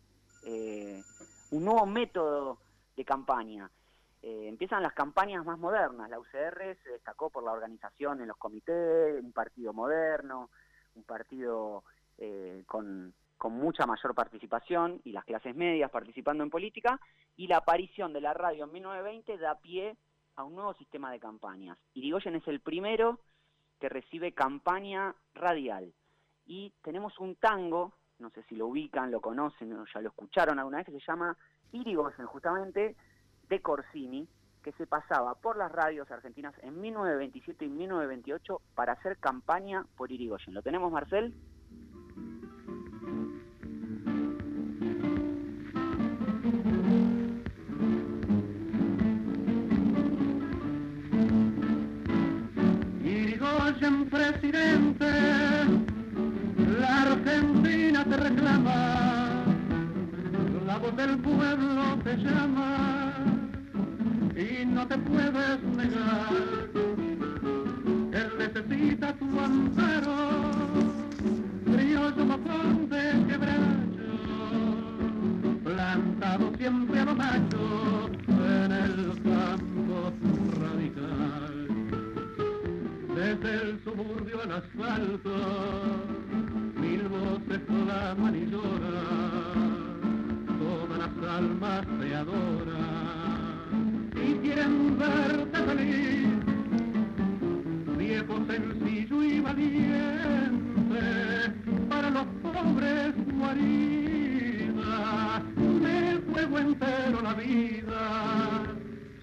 un 1.51 1.63
nuevo 1.63 1.85
método 1.85 2.59
de 2.97 3.05
campaña. 3.05 3.71
Eh, 4.27 4.47
empiezan 4.47 4.81
las 4.81 4.93
campañas 4.93 5.45
más 5.45 5.59
modernas. 5.59 6.09
La 6.09 6.17
UCR 6.17 6.75
se 6.81 6.89
destacó 6.89 7.29
por 7.29 7.43
la 7.43 7.51
organización 7.51 8.21
en 8.21 8.27
los 8.27 8.37
comités, 8.37 9.23
un 9.23 9.31
partido 9.31 9.71
moderno, 9.71 10.49
un 10.95 11.03
partido 11.03 11.83
eh, 12.17 12.63
con, 12.65 13.13
mucha 13.47 13.85
mayor 13.85 14.15
participación 14.15 14.99
y 15.03 15.11
las 15.11 15.25
clases 15.25 15.55
medias 15.55 15.91
participando 15.91 16.43
en 16.43 16.49
política, 16.49 16.99
y 17.35 17.45
la 17.45 17.57
aparición 17.57 18.13
de 18.13 18.21
la 18.21 18.33
radio 18.33 18.63
en 18.63 18.71
1920 18.71 19.37
da 19.37 19.59
pie 19.59 19.95
a 20.35 20.43
un 20.43 20.55
nuevo 20.55 20.73
sistema 20.73 21.11
de 21.11 21.19
campañas. 21.19 21.77
Irigoyen 21.93 22.33
es 22.33 22.47
el 22.47 22.61
primero 22.61 23.19
que 23.79 23.89
recibe 23.89 24.31
campaña 24.31 25.13
radial. 25.35 25.93
Y 26.47 26.73
tenemos 26.81 27.19
un 27.19 27.35
tango, 27.35 27.93
no 28.17 28.31
sé 28.31 28.41
si 28.49 28.55
lo 28.55 28.65
ubican, 28.65 29.11
lo 29.11 29.21
conocen 29.21 29.71
o 29.73 29.85
ya 29.93 30.01
lo 30.01 30.09
escucharon 30.09 30.57
alguna 30.57 30.77
vez, 30.77 30.87
que 30.87 30.93
se 30.93 31.05
llama 31.05 31.37
Irigoyen, 31.71 32.25
justamente 32.25 32.95
de 33.49 33.61
Corsini, 33.61 34.27
que 34.65 34.71
se 34.73 34.87
pasaba 34.87 35.35
por 35.35 35.57
las 35.57 35.71
radios 35.71 36.09
argentinas 36.09 36.55
en 36.63 36.81
1927 36.81 37.65
y 37.65 37.69
1928 37.69 38.61
para 38.73 38.93
hacer 38.93 39.17
campaña 39.17 39.85
por 39.95 40.11
Irigoyen. 40.11 40.55
¿Lo 40.55 40.63
tenemos, 40.63 40.91
Marcel? 40.91 41.35
Irigoyen, 53.03 54.09
presidente, 54.09 55.11
la 56.79 57.01
Argentina 57.03 58.03
te 58.03 58.17
reclama, 58.17 59.45
la 60.65 60.77
voz 60.79 60.95
del 60.97 61.19
pueblo 61.19 61.99
te 62.03 62.17
llama 62.17 62.94
no 64.75 64.85
te 64.87 64.97
puedes 64.97 65.63
negar. 65.63 66.33
Él 68.11 68.29
necesita 68.37 69.13
tu 69.13 69.39
amparo, 69.39 70.17
criollo 71.63 72.25
mojón 72.25 72.89
de 72.89 73.03
quebracho, 73.27 74.11
plantado 75.63 76.51
siempre 76.57 76.99
a 76.99 77.05
lo 77.05 77.15
macho 77.15 78.09
en 78.27 78.71
el 78.73 78.95
campo 79.23 80.11
radical. 80.59 81.67
Desde 83.15 83.51
el 83.63 83.79
suburbio 83.85 84.41
al 84.43 84.51
asfalto, 84.51 85.35
mil 86.81 87.07
voces 87.07 87.61
claman 87.65 88.35
y 88.35 88.45
todas 90.61 90.97
las 90.99 91.13
almas 91.37 91.85
te 91.99 92.13
adoran 92.13 93.24
y 94.27 94.33
quieren 94.35 94.97
verte 94.97 95.57
feliz. 95.57 96.27
Viejo, 97.97 98.39
sencillo 98.47 99.23
y 99.23 99.39
valiente, 99.39 101.01
para 101.89 102.09
los 102.09 102.25
pobres 102.41 103.13
guarida, 103.37 105.43
del 105.55 106.21
fuego 106.21 106.59
entero 106.59 107.21
la 107.21 107.33
vida, 107.33 108.63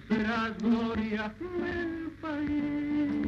serás 0.08 0.58
gloria 0.58 1.34
del 1.40 2.10
país. 2.20 3.26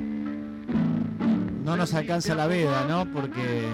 No 1.65 1.77
nos 1.77 1.95
alcanza 1.95 2.35
la 2.35 2.47
veda, 2.47 2.87
¿no? 2.89 3.07
Porque 3.13 3.67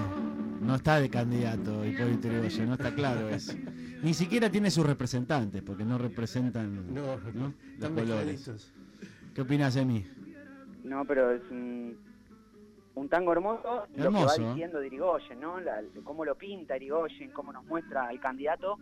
no 0.61 0.77
está 0.77 1.01
de 1.01 1.11
candidato 1.11 1.85
Hipólito 1.85 2.29
Yrigoyen, 2.29 2.69
no 2.69 2.75
está 2.75 2.95
claro 2.95 3.29
eso. 3.29 3.53
Ni 4.03 4.15
siquiera 4.15 4.51
tiene 4.51 4.71
sus 4.71 4.87
representantes, 4.87 5.63
porque 5.63 5.85
no 5.85 5.99
representan 5.99 6.95
no, 6.95 7.19
¿no? 7.35 7.55
los 7.79 7.91
colores. 7.91 8.73
¿Qué 9.35 9.43
opinas 9.43 9.75
de 9.75 9.85
mí? 9.85 10.07
No, 10.85 11.05
pero 11.05 11.33
es 11.33 11.43
un, 11.51 11.97
tango 13.09 13.33
hermoso, 13.33 13.87
lo 13.97 14.11
que 14.11 14.25
va 14.25 14.35
diciendo 14.37 14.83
Irigoyen, 14.83 15.41
¿no? 15.41 15.57
cómo 16.05 16.25
lo 16.25 16.35
pinta 16.37 16.77
Irigoyen, 16.77 17.31
cómo 17.31 17.53
nos 17.53 17.65
muestra 17.67 18.09
al 18.09 18.21
candidato, 18.21 18.79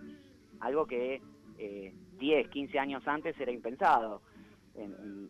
algo 0.61 0.87
que 0.87 1.21
eh, 1.59 1.95
10, 2.19 2.49
15 2.49 2.79
años 2.79 3.03
antes 3.07 3.39
era 3.41 3.53
impensado 3.53 4.23
en, 4.75 5.29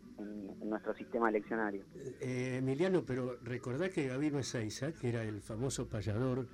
nuestro 0.69 0.95
sistema 0.95 1.31
eleccionario. 1.31 1.83
Eh, 2.21 2.57
Emiliano, 2.59 3.03
pero 3.07 3.39
recordá 3.43 3.89
que 3.89 4.07
Gabino 4.09 4.39
Ezeiza, 4.39 4.93
que 4.93 5.09
era 5.09 5.23
el 5.23 5.41
famoso 5.41 5.89
payador 5.89 6.47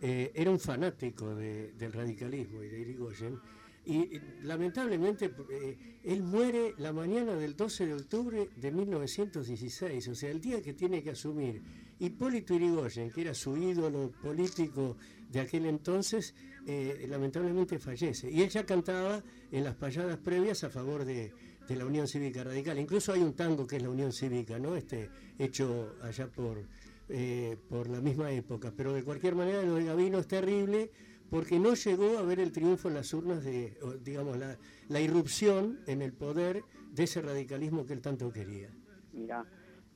eh, 0.00 0.32
era 0.34 0.50
un 0.50 0.60
fanático 0.60 1.34
del 1.34 1.92
radicalismo 1.92 2.62
y 2.62 2.68
de 2.68 2.80
Irigoyen, 2.80 3.38
y 3.84 4.20
lamentablemente 4.42 5.32
eh, 5.50 5.98
él 6.04 6.22
muere 6.22 6.74
la 6.78 6.92
mañana 6.92 7.34
del 7.34 7.56
12 7.56 7.86
de 7.86 7.94
octubre 7.94 8.48
de 8.54 8.70
1916, 8.70 10.08
o 10.08 10.14
sea, 10.14 10.30
el 10.30 10.40
día 10.40 10.62
que 10.62 10.74
tiene 10.74 11.02
que 11.02 11.10
asumir 11.10 11.62
Hipólito 11.98 12.54
Irigoyen, 12.54 13.10
que 13.10 13.22
era 13.22 13.34
su 13.34 13.56
ídolo 13.56 14.10
político 14.22 14.96
de 15.30 15.40
aquel 15.40 15.66
entonces, 15.66 16.34
eh, 16.66 17.06
lamentablemente 17.08 17.78
fallece. 17.78 18.30
Y 18.30 18.42
él 18.42 18.48
ya 18.48 18.64
cantaba 18.64 19.22
en 19.50 19.64
las 19.64 19.74
payadas 19.76 20.18
previas 20.18 20.64
a 20.64 20.70
favor 20.70 21.04
de, 21.04 21.32
de, 21.68 21.76
la 21.76 21.84
Unión 21.84 22.06
Cívica 22.06 22.42
Radical. 22.42 22.78
Incluso 22.78 23.12
hay 23.12 23.20
un 23.20 23.34
tango 23.34 23.66
que 23.66 23.76
es 23.76 23.82
la 23.82 23.90
Unión 23.90 24.12
Cívica, 24.12 24.58
¿no? 24.58 24.76
Este, 24.76 25.10
hecho 25.38 25.94
allá 26.02 26.26
por 26.26 26.64
eh, 27.10 27.56
por 27.68 27.88
la 27.88 28.00
misma 28.00 28.30
época. 28.30 28.72
Pero 28.76 28.92
de 28.92 29.02
cualquier 29.02 29.34
manera 29.34 29.62
lo 29.62 29.74
de 29.74 29.84
Gavino 29.84 30.18
es 30.18 30.28
terrible 30.28 30.90
porque 31.28 31.58
no 31.58 31.74
llegó 31.74 32.18
a 32.18 32.22
ver 32.22 32.40
el 32.40 32.52
triunfo 32.52 32.88
en 32.88 32.94
las 32.94 33.12
urnas 33.12 33.44
de, 33.44 33.76
digamos, 34.02 34.36
la, 34.36 34.56
la 34.88 35.00
irrupción 35.00 35.80
en 35.86 36.02
el 36.02 36.12
poder 36.12 36.64
de 36.92 37.04
ese 37.04 37.22
radicalismo 37.22 37.86
que 37.86 37.92
él 37.92 38.00
tanto 38.00 38.32
quería. 38.32 38.70
Mira, 39.12 39.44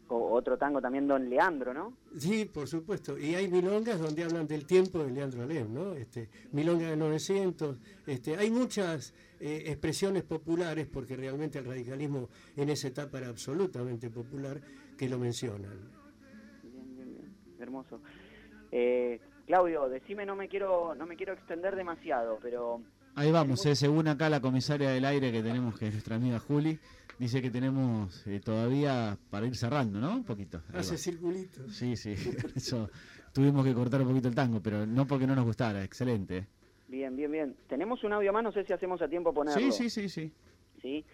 otro 0.09 0.57
tango 0.57 0.81
también, 0.81 1.09
Don 1.09 1.29
Leandro, 1.29 1.75
¿no? 1.75 1.97
Sí, 2.17 2.45
por 2.45 2.69
supuesto. 2.69 3.19
Y 3.19 3.35
hay 3.35 3.49
milongas 3.49 4.01
donde 4.01 4.25
hablan 4.25 4.47
del 4.47 4.67
tiempo 4.67 5.03
de 5.03 5.11
Leandro 5.11 5.43
Alem, 5.43 5.73
¿no? 5.73 5.95
Este, 5.95 6.29
milonga 6.53 6.89
de 6.91 6.97
900. 6.97 7.79
Este, 8.07 8.37
hay 8.37 8.51
muchas 8.51 9.15
eh, 9.41 9.65
expresiones 9.67 10.23
populares, 10.23 10.87
porque 10.87 11.17
realmente 11.17 11.59
el 11.59 11.65
radicalismo 11.65 12.29
en 12.57 12.71
esa 12.71 12.89
etapa 12.89 13.19
era 13.19 13.29
absolutamente 13.29 14.11
popular, 14.11 14.61
que 14.97 15.09
lo 15.09 15.19
mencionan 15.19 16.04
hermoso. 17.59 18.01
Eh, 18.71 19.21
Claudio, 19.47 19.89
decime, 19.89 20.25
no 20.25 20.37
me 20.37 20.49
quiero 20.49 20.95
no 20.95 21.07
me 21.07 21.17
quiero 21.17 21.33
extender 21.35 21.77
demasiado, 21.77 22.39
pero... 22.43 22.81
Ahí 23.17 23.31
vamos, 23.31 23.65
eh, 23.67 23.77
según 23.77 24.09
acá 24.09 24.29
la 24.29 24.41
comisaria 24.41 24.91
del 24.91 25.05
aire 25.05 25.31
que 25.31 25.43
tenemos, 25.43 25.79
que 25.79 25.87
es 25.87 25.93
nuestra 25.93 26.17
amiga 26.17 26.41
Juli, 26.41 26.79
dice 27.19 27.41
que 27.41 27.51
tenemos 27.51 28.27
eh, 28.27 28.41
todavía 28.41 29.17
para 29.31 29.47
ir 29.47 29.55
cerrando, 29.55 30.01
¿no? 30.01 30.17
Un 30.17 30.25
poquito. 30.25 30.63
Hace 30.73 30.97
circulitos. 30.97 31.77
Sí, 31.77 31.97
sí, 31.97 32.15
eso 32.57 32.91
tuvimos 33.33 33.65
que 33.65 33.75
cortar 33.75 34.01
un 34.03 34.09
poquito 34.09 34.29
el 34.29 34.35
tango, 34.35 34.61
pero 34.61 34.87
no 34.87 35.07
porque 35.07 35.27
no 35.27 35.37
nos 35.37 35.45
gustara, 35.45 35.85
excelente. 35.85 36.47
Bien, 36.89 37.15
bien, 37.17 37.31
bien. 37.31 37.57
Tenemos 37.69 38.03
un 38.05 38.13
audio 38.13 38.33
más, 38.33 38.43
no 38.43 38.53
sé 38.53 38.65
si 38.65 38.73
hacemos 38.73 39.01
a 39.03 39.09
tiempo 39.09 39.33
ponerlo. 39.33 39.61
Sí, 39.61 39.73
sí, 39.73 39.91
sí, 39.91 40.09
sí. 40.09 40.33
Sí, 40.81 41.05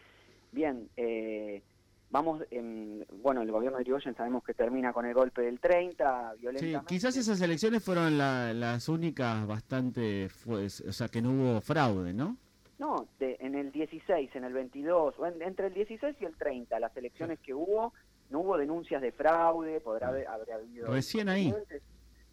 bien. 0.53 0.89
Eh, 0.97 1.63
vamos, 2.11 2.43
en, 2.51 3.05
bueno, 3.23 3.43
el 3.43 3.51
gobierno 3.51 3.79
de 3.79 3.83
Irigoyen 3.83 4.15
sabemos 4.15 4.45
que 4.45 4.55
termina 4.55 4.93
con 4.93 5.07
el 5.07 5.15
golpe 5.15 5.43
del 5.43 5.61
30, 5.61 6.35
violentamente. 6.39 6.81
Sí, 6.81 6.95
quizás 6.95 7.17
esas 7.17 7.41
elecciones 7.41 7.83
fueron 7.83 8.19
las 8.19 8.89
únicas 8.89 9.47
bastante, 9.47 10.29
o 10.47 10.69
sea, 10.93 11.09
que 11.09 11.23
no 11.23 11.31
hubo 11.31 11.61
fraude, 11.61 12.13
¿no? 12.13 12.37
No, 12.79 13.07
en 13.21 13.55
el 13.55 13.73
16, 13.73 14.35
en 14.35 14.45
el 14.45 14.55
22, 14.55 15.15
entre 15.41 15.67
el 15.67 15.75
16 15.75 16.17
y 16.21 16.25
el 16.25 16.35
30, 16.37 16.81
las 16.81 16.97
elecciones 16.97 17.39
que 17.41 17.53
hubo, 17.53 17.93
no 18.31 18.41
hubo 18.41 18.57
denuncias 18.57 19.03
de 19.03 19.13
fraude, 19.13 19.81
podrá 19.81 20.09
haber, 20.09 20.27
habido... 20.27 20.87
Recién 20.87 21.29
ahí. 21.29 21.55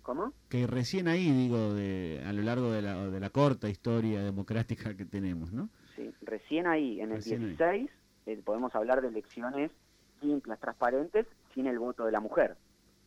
¿Cómo? 0.01 0.31
Que 0.47 0.65
recién 0.67 1.09
ahí, 1.09 1.29
digo, 1.31 1.73
de, 1.73 2.23
a 2.25 2.31
lo 2.31 2.41
largo 2.43 2.71
de 2.71 2.81
la, 2.81 3.09
de 3.09 3.19
la 3.19 3.29
corta 3.29 3.67
historia 3.67 4.23
democrática 4.23 4.95
que 4.95 5.03
tenemos, 5.03 5.51
¿no? 5.51 5.67
Sí, 5.97 6.13
recién 6.21 6.65
ahí, 6.65 7.01
en 7.01 7.11
el 7.11 7.21
16... 7.21 7.89
Eh, 8.27 8.41
podemos 8.43 8.75
hablar 8.75 9.01
de 9.01 9.07
elecciones 9.07 9.71
simples, 10.19 10.59
transparentes, 10.59 11.25
sin 11.53 11.65
el 11.65 11.79
voto 11.79 12.05
de 12.05 12.11
la 12.11 12.19
mujer, 12.19 12.57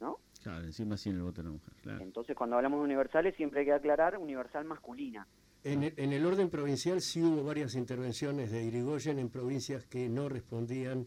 ¿no? 0.01 0.19
Claro, 0.43 0.65
encima 0.65 0.97
sin 0.97 1.17
el 1.17 1.23
voto 1.23 1.43
de 1.43 1.49
la 1.49 1.53
mujer, 1.53 1.75
claro. 1.83 2.03
Entonces, 2.03 2.35
cuando 2.35 2.57
hablamos 2.57 2.81
de 2.81 2.85
universales, 2.87 3.37
siempre 3.37 3.61
hay 3.61 3.67
que 3.67 3.75
aclarar 3.75 4.17
universal 4.17 4.65
masculina. 4.65 5.27
En 5.63 5.83
el, 5.85 6.25
orden 6.25 6.49
provincial 6.49 7.03
sí 7.03 7.23
hubo 7.23 7.45
varias 7.45 7.75
intervenciones 7.75 8.51
de 8.51 8.65
Irigoyen 8.65 9.19
en 9.19 9.29
provincias 9.29 9.85
que 9.85 10.09
no 10.09 10.31
respondían, 10.31 11.07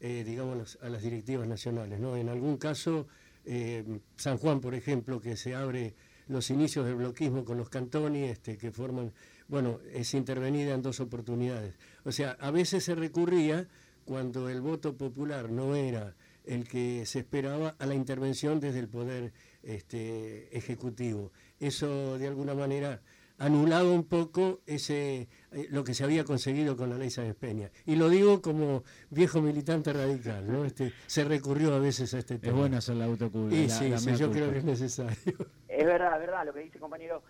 eh, 0.00 0.24
digamos, 0.24 0.76
a 0.82 0.88
las 0.88 1.04
directivas 1.04 1.46
nacionales, 1.46 2.00
¿no? 2.00 2.16
En 2.16 2.28
algún 2.28 2.56
caso, 2.56 3.06
eh, 3.44 4.00
San 4.16 4.38
Juan, 4.38 4.60
por 4.60 4.74
ejemplo, 4.74 5.20
que 5.20 5.36
se 5.36 5.54
abre 5.54 5.94
los 6.26 6.50
inicios 6.50 6.84
del 6.84 6.96
bloquismo 6.96 7.44
con 7.44 7.58
los 7.58 7.68
cantones 7.68 8.32
este, 8.32 8.58
que 8.58 8.72
forman 8.72 9.12
bueno, 9.48 9.80
es 9.92 10.14
intervenida 10.14 10.74
en 10.74 10.82
dos 10.82 11.00
oportunidades. 11.00 11.78
O 12.04 12.12
sea, 12.12 12.36
a 12.40 12.50
veces 12.50 12.84
se 12.84 12.94
recurría 12.94 13.68
cuando 14.04 14.48
el 14.48 14.60
voto 14.60 14.96
popular 14.96 15.50
no 15.50 15.74
era 15.74 16.14
el 16.44 16.66
que 16.68 17.06
se 17.06 17.20
esperaba 17.20 17.76
a 17.78 17.86
la 17.86 17.94
intervención 17.94 18.60
desde 18.60 18.80
el 18.80 18.88
poder 18.88 19.32
este, 19.62 20.56
ejecutivo. 20.56 21.32
Eso 21.60 22.18
de 22.18 22.26
alguna 22.26 22.54
manera 22.54 23.00
anulado 23.38 23.92
un 23.92 24.04
poco 24.04 24.60
ese 24.66 25.28
eh, 25.50 25.66
lo 25.70 25.82
que 25.82 25.94
se 25.94 26.04
había 26.04 26.24
conseguido 26.24 26.76
con 26.76 26.90
la 26.90 26.96
ley 26.96 27.10
Sáenz 27.10 27.36
Peña. 27.36 27.70
Y 27.86 27.96
lo 27.96 28.08
digo 28.08 28.40
como 28.40 28.84
viejo 29.10 29.40
militante 29.40 29.92
radical, 29.92 30.50
¿no? 30.50 30.64
Este, 30.64 30.92
se 31.06 31.24
recurrió 31.24 31.74
a 31.74 31.78
veces 31.78 32.14
a 32.14 32.18
este 32.18 32.38
tema. 32.38 32.52
Es 32.52 32.58
bueno 32.58 32.76
hacer 32.76 32.96
la 32.96 33.06
autocultura. 33.06 33.68
sí, 33.68 33.92
sí 33.98 34.16
yo 34.16 34.30
creo 34.30 34.50
que 34.52 34.58
es 34.58 34.64
necesario. 34.64 35.36
Es 35.68 35.86
verdad, 35.86 36.14
es 36.14 36.20
verdad, 36.20 36.46
lo 36.46 36.52
que 36.52 36.60
dice 36.60 36.78
compañero. 36.78 37.22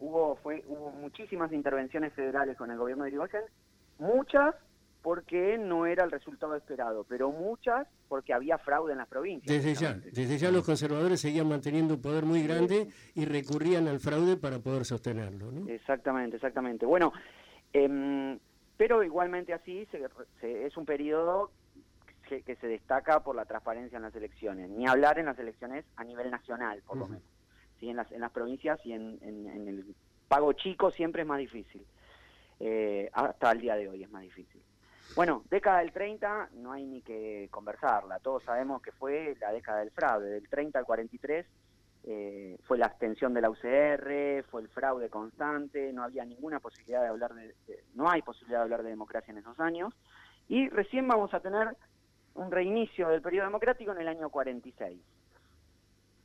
Hubo, 0.00 0.36
fue, 0.36 0.64
hubo 0.68 0.90
muchísimas 0.90 1.52
intervenciones 1.52 2.12
federales 2.12 2.56
con 2.56 2.70
el 2.70 2.78
gobierno 2.78 3.04
de 3.04 3.10
Irigoyen, 3.10 3.42
muchas 3.98 4.54
porque 5.02 5.58
no 5.58 5.84
era 5.84 6.02
el 6.04 6.10
resultado 6.10 6.56
esperado, 6.56 7.04
pero 7.04 7.30
muchas 7.30 7.86
porque 8.08 8.32
había 8.32 8.56
fraude 8.56 8.92
en 8.92 8.98
las 8.98 9.08
provincias. 9.08 9.54
Desde 9.54 9.74
ya, 9.74 9.92
desde 9.92 10.38
ya 10.38 10.50
los 10.50 10.64
conservadores 10.64 11.20
seguían 11.20 11.46
manteniendo 11.46 11.94
un 11.94 12.00
poder 12.00 12.24
muy 12.24 12.42
grande 12.42 12.88
y 13.14 13.26
recurrían 13.26 13.86
al 13.86 14.00
fraude 14.00 14.38
para 14.38 14.60
poder 14.60 14.86
sostenerlo. 14.86 15.52
¿no? 15.52 15.68
Exactamente, 15.68 16.36
exactamente. 16.36 16.86
Bueno, 16.86 17.12
eh, 17.74 18.38
pero 18.78 19.02
igualmente 19.02 19.52
así 19.52 19.86
es 20.40 20.76
un 20.76 20.86
periodo 20.86 21.50
que, 22.24 22.56
se 22.56 22.66
destaca 22.66 23.20
por 23.20 23.36
la 23.36 23.44
transparencia 23.44 23.96
en 23.96 24.02
las 24.02 24.14
elecciones, 24.14 24.70
ni 24.70 24.86
hablar 24.86 25.18
en 25.18 25.26
las 25.26 25.38
elecciones 25.38 25.84
a 25.96 26.04
nivel 26.04 26.30
nacional, 26.30 26.82
por 26.86 26.96
lo 26.96 27.06
menos. 27.06 27.33
¿Sí? 27.84 27.90
En, 27.90 27.96
las, 28.20 28.32
provincias 28.32 28.80
y 28.84 28.92
en, 28.92 29.18
en, 29.22 29.68
el 29.68 29.94
pago 30.28 30.52
chico 30.52 30.90
siempre 30.90 31.22
es 31.22 31.28
más 31.28 31.38
difícil. 31.38 31.84
Eh, 32.60 33.10
hasta 33.12 33.52
el 33.52 33.60
día 33.60 33.76
de 33.76 33.88
hoy 33.88 34.02
es 34.02 34.10
más 34.10 34.22
difícil. 34.22 34.62
Bueno, 35.16 35.44
década 35.50 35.80
del 35.80 35.92
30 35.92 36.50
no 36.54 36.72
hay 36.72 36.86
ni 36.86 37.02
que 37.02 37.48
conversarla, 37.50 38.20
todos 38.20 38.42
sabemos 38.42 38.80
que 38.80 38.90
fue 38.92 39.36
la 39.40 39.52
década 39.52 39.80
del 39.80 39.90
fraude, 39.90 40.30
del 40.30 40.48
30 40.48 40.78
al 40.78 40.84
43 40.84 41.46
eh, 42.06 42.58
fue 42.64 42.76
la 42.76 42.86
abstención 42.86 43.32
de 43.32 43.40
la 43.40 43.48
UCR, 43.48 44.44
fue 44.50 44.60
el 44.60 44.68
fraude 44.68 45.08
constante, 45.08 45.92
no 45.92 46.02
había 46.02 46.24
ninguna 46.24 46.60
posibilidad 46.60 47.00
de 47.00 47.08
hablar 47.08 47.34
de, 47.34 47.54
no 47.94 48.10
hay 48.10 48.20
posibilidad 48.20 48.58
de 48.58 48.64
hablar 48.64 48.82
de 48.82 48.90
democracia 48.90 49.32
en 49.32 49.38
esos 49.38 49.58
años, 49.60 49.94
y 50.48 50.68
recién 50.68 51.08
vamos 51.08 51.32
a 51.32 51.40
tener 51.40 51.76
un 52.34 52.50
reinicio 52.50 53.08
del 53.08 53.22
periodo 53.22 53.46
democrático 53.46 53.92
en 53.92 54.00
el 54.00 54.08
año 54.08 54.28
46. 54.28 55.00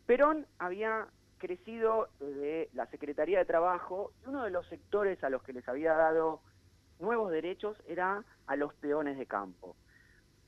Perón 0.06 0.48
había 0.58 1.08
crecido 1.40 2.10
desde 2.20 2.70
la 2.74 2.86
Secretaría 2.88 3.40
de 3.40 3.46
Trabajo 3.46 4.12
y 4.22 4.30
uno 4.30 4.44
de 4.44 4.52
los 4.52 4.68
sectores 4.68 5.24
a 5.24 5.30
los 5.30 5.42
que 5.42 5.54
les 5.54 5.68
había 5.68 5.94
dado 5.94 6.42
nuevos 7.00 7.32
derechos 7.32 7.78
era 7.88 8.24
a 8.46 8.56
los 8.56 8.74
peones 8.76 9.18
de 9.18 9.26
campo. 9.26 9.76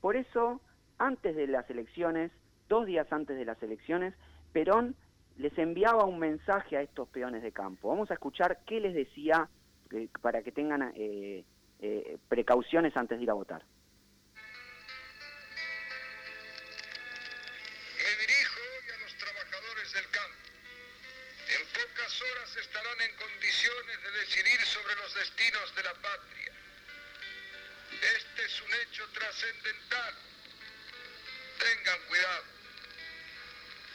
Por 0.00 0.16
eso, 0.16 0.60
antes 0.98 1.34
de 1.34 1.46
las 1.48 1.68
elecciones, 1.70 2.30
dos 2.68 2.86
días 2.86 3.12
antes 3.12 3.36
de 3.36 3.44
las 3.44 3.60
elecciones, 3.62 4.14
Perón 4.52 4.94
les 5.36 5.56
enviaba 5.58 6.04
un 6.04 6.18
mensaje 6.18 6.76
a 6.76 6.82
estos 6.82 7.08
peones 7.08 7.42
de 7.42 7.52
campo. 7.52 7.88
Vamos 7.88 8.10
a 8.10 8.14
escuchar 8.14 8.60
qué 8.66 8.80
les 8.80 8.94
decía 8.94 9.48
eh, 9.90 10.08
para 10.20 10.42
que 10.42 10.52
tengan 10.52 10.92
eh, 10.94 11.44
eh, 11.80 12.18
precauciones 12.28 12.96
antes 12.96 13.18
de 13.18 13.24
ir 13.24 13.30
a 13.30 13.34
votar. 13.34 13.64
De 23.70 24.10
decidir 24.10 24.66
sobre 24.66 24.96
los 24.96 25.14
destinos 25.14 25.74
de 25.76 25.82
la 25.84 25.94
patria. 25.94 26.52
Este 28.00 28.44
es 28.44 28.60
un 28.60 28.74
hecho 28.74 29.08
trascendental. 29.10 30.14
Tengan 31.60 32.00
cuidado. 32.06 32.44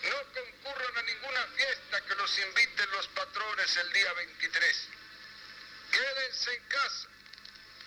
No 0.03 0.23
concurran 0.33 0.97
a 0.97 1.01
ninguna 1.01 1.47
fiesta 1.47 2.01
que 2.05 2.15
los 2.15 2.39
inviten 2.39 2.91
los 2.91 3.07
patrones 3.09 3.75
el 3.75 3.91
día 3.91 4.13
23. 4.13 4.87
Quédense 5.91 6.53
en 6.53 6.63
casa 6.69 7.07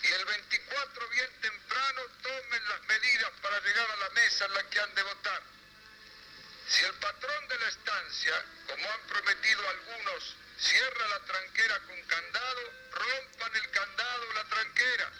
y 0.03 0.07
el 0.07 0.25
24 0.25 1.09
bien 1.09 1.41
temprano 1.41 2.01
tomen 2.21 2.69
las 2.69 2.81
medidas 2.83 3.31
para 3.41 3.59
llegar 3.61 3.89
a 3.89 3.97
la 3.97 4.09
mesa 4.11 4.45
en 4.45 4.53
la 4.53 4.69
que 4.69 4.79
han 4.81 4.93
de 4.93 5.03
votar. 5.03 5.41
Si 6.67 6.85
el 6.85 6.93
patrón 6.93 7.47
de 7.47 7.59
la 7.59 7.69
estancia, 7.69 8.45
como 8.67 8.91
han 8.91 9.01
prometido 9.07 9.67
algunos, 9.67 10.35
cierra 10.61 11.07
la 11.09 11.19
tranquera 11.25 11.79
con 11.87 11.99
candado, 12.05 12.61
rompan 12.93 13.51
el 13.55 13.69
candado 13.71 14.29
o 14.29 14.33
la 14.33 14.45
tranquera 14.45 15.11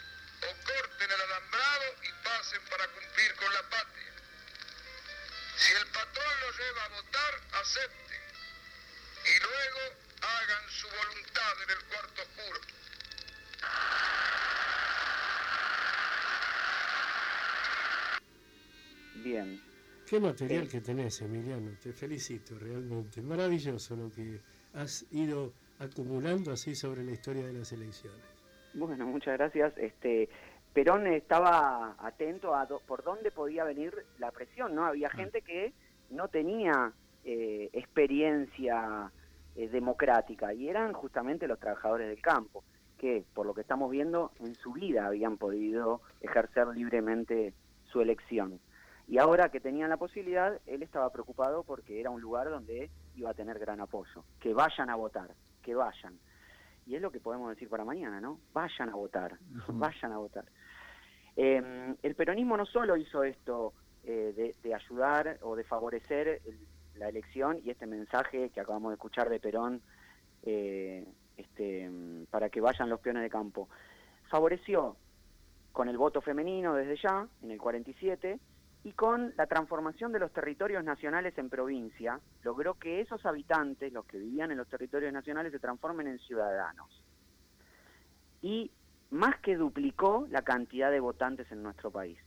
o 0.42 0.50
corten 0.64 1.10
el 1.10 1.20
alambrado 1.20 1.86
y 2.02 2.24
pasen 2.24 2.62
para 2.70 2.86
cumplir 2.88 3.34
con 3.34 3.52
la 3.52 3.62
patria. 3.68 4.12
Si 5.56 5.72
el 5.72 5.86
patrón 5.88 6.34
lo 6.40 6.50
lleva 6.58 6.84
a 6.84 6.88
votar, 6.88 7.32
acepten. 7.60 8.22
Y 9.22 9.34
luego 9.42 9.82
hagan 10.22 10.70
su 10.70 10.88
voluntad 10.88 11.62
en 11.62 11.70
el 11.70 11.84
cuarto 11.86 12.22
oscuro. 12.22 12.60
Bien. 19.14 19.62
Qué 20.06 20.20
material 20.20 20.68
que 20.68 20.80
tenés, 20.80 21.20
Emiliano. 21.20 21.78
Te 21.80 21.92
felicito 21.92 22.58
realmente. 22.58 23.22
Maravilloso 23.22 23.94
lo 23.94 24.10
que 24.10 24.40
has 24.74 25.06
ido 25.12 25.52
acumulando 25.78 26.52
así 26.52 26.74
sobre 26.74 27.02
la 27.04 27.12
historia 27.12 27.46
de 27.46 27.52
las 27.52 27.72
elecciones. 27.72 28.20
Bueno, 28.74 29.06
muchas 29.06 29.36
gracias. 29.36 29.76
Este, 29.76 30.28
Perón 30.72 31.06
estaba 31.06 31.96
atento 31.98 32.54
a 32.54 32.66
por 32.66 33.02
dónde 33.02 33.30
podía 33.30 33.64
venir 33.64 33.94
la 34.18 34.30
presión, 34.30 34.74
¿no? 34.74 34.86
Había 34.86 35.08
ah. 35.08 35.16
gente 35.16 35.42
que 35.42 35.72
no 36.10 36.28
tenía 36.28 36.92
eh, 37.24 37.68
experiencia 37.72 39.10
eh, 39.54 39.68
democrática 39.68 40.54
y 40.54 40.68
eran 40.68 40.92
justamente 40.92 41.46
los 41.46 41.58
trabajadores 41.58 42.08
del 42.08 42.22
campo, 42.22 42.64
que 42.98 43.24
por 43.34 43.44
lo 43.44 43.54
que 43.54 43.60
estamos 43.60 43.90
viendo 43.90 44.32
en 44.40 44.54
su 44.54 44.72
vida 44.72 45.06
habían 45.06 45.36
podido 45.36 46.00
ejercer 46.20 46.68
libremente 46.68 47.52
su 47.84 48.00
elección. 48.00 48.60
Y 49.08 49.18
ahora 49.18 49.50
que 49.50 49.60
tenían 49.60 49.90
la 49.90 49.98
posibilidad, 49.98 50.58
él 50.66 50.82
estaba 50.82 51.10
preocupado 51.10 51.64
porque 51.64 52.00
era 52.00 52.08
un 52.08 52.20
lugar 52.20 52.48
donde 52.48 52.88
iba 53.16 53.30
a 53.30 53.34
tener 53.34 53.58
gran 53.58 53.80
apoyo. 53.80 54.24
Que 54.40 54.54
vayan 54.54 54.90
a 54.90 54.96
votar, 54.96 55.34
que 55.62 55.74
vayan. 55.74 56.18
Y 56.86 56.96
es 56.96 57.02
lo 57.02 57.10
que 57.10 57.20
podemos 57.20 57.50
decir 57.50 57.68
para 57.68 57.84
mañana, 57.84 58.20
¿no? 58.20 58.40
Vayan 58.52 58.88
a 58.88 58.94
votar, 58.94 59.38
vayan 59.68 60.12
a 60.12 60.18
votar. 60.18 60.44
Em, 61.36 61.96
el 62.02 62.14
peronismo 62.14 62.56
no 62.56 62.66
solo 62.66 62.96
hizo 62.96 63.22
esto 63.24 63.72
eh, 64.04 64.54
de, 64.62 64.74
ayudar 64.74 65.38
o 65.42 65.56
de 65.56 65.64
favorecer 65.64 66.42
la 66.96 67.08
elección 67.08 67.60
y 67.64 67.70
este 67.70 67.86
mensaje 67.86 68.50
que 68.50 68.60
acabamos 68.60 68.90
de 68.90 68.94
escuchar 68.94 69.30
de 69.30 69.40
Perón 69.40 69.80
eh, 70.42 71.06
este, 71.36 71.90
para 72.30 72.50
que 72.50 72.60
vayan 72.60 72.90
los 72.90 73.00
peones 73.00 73.22
de 73.22 73.30
campo, 73.30 73.68
favoreció 74.28 74.96
con 75.72 75.88
el 75.88 75.96
voto 75.96 76.20
femenino 76.20 76.74
desde 76.74 76.96
ya, 76.96 77.26
en 77.42 77.50
el 77.50 77.58
47, 77.58 78.38
y 78.84 78.92
con 78.92 79.32
la 79.36 79.46
transformación 79.46 80.12
de 80.12 80.18
los 80.18 80.32
territorios 80.32 80.82
nacionales 80.82 81.36
en 81.38 81.48
provincia, 81.48 82.20
logró 82.42 82.74
que 82.74 83.00
esos 83.00 83.24
habitantes, 83.24 83.92
los 83.92 84.04
que 84.06 84.18
vivían 84.18 84.50
en 84.50 84.58
los 84.58 84.68
territorios 84.68 85.12
nacionales, 85.12 85.52
se 85.52 85.60
transformen 85.60 86.08
en 86.08 86.18
ciudadanos. 86.18 86.88
Y 88.40 88.72
más 89.10 89.38
que 89.40 89.56
duplicó 89.56 90.26
la 90.30 90.42
cantidad 90.42 90.90
de 90.90 90.98
votantes 90.98 91.50
en 91.52 91.62
nuestro 91.62 91.90
país. 91.92 92.18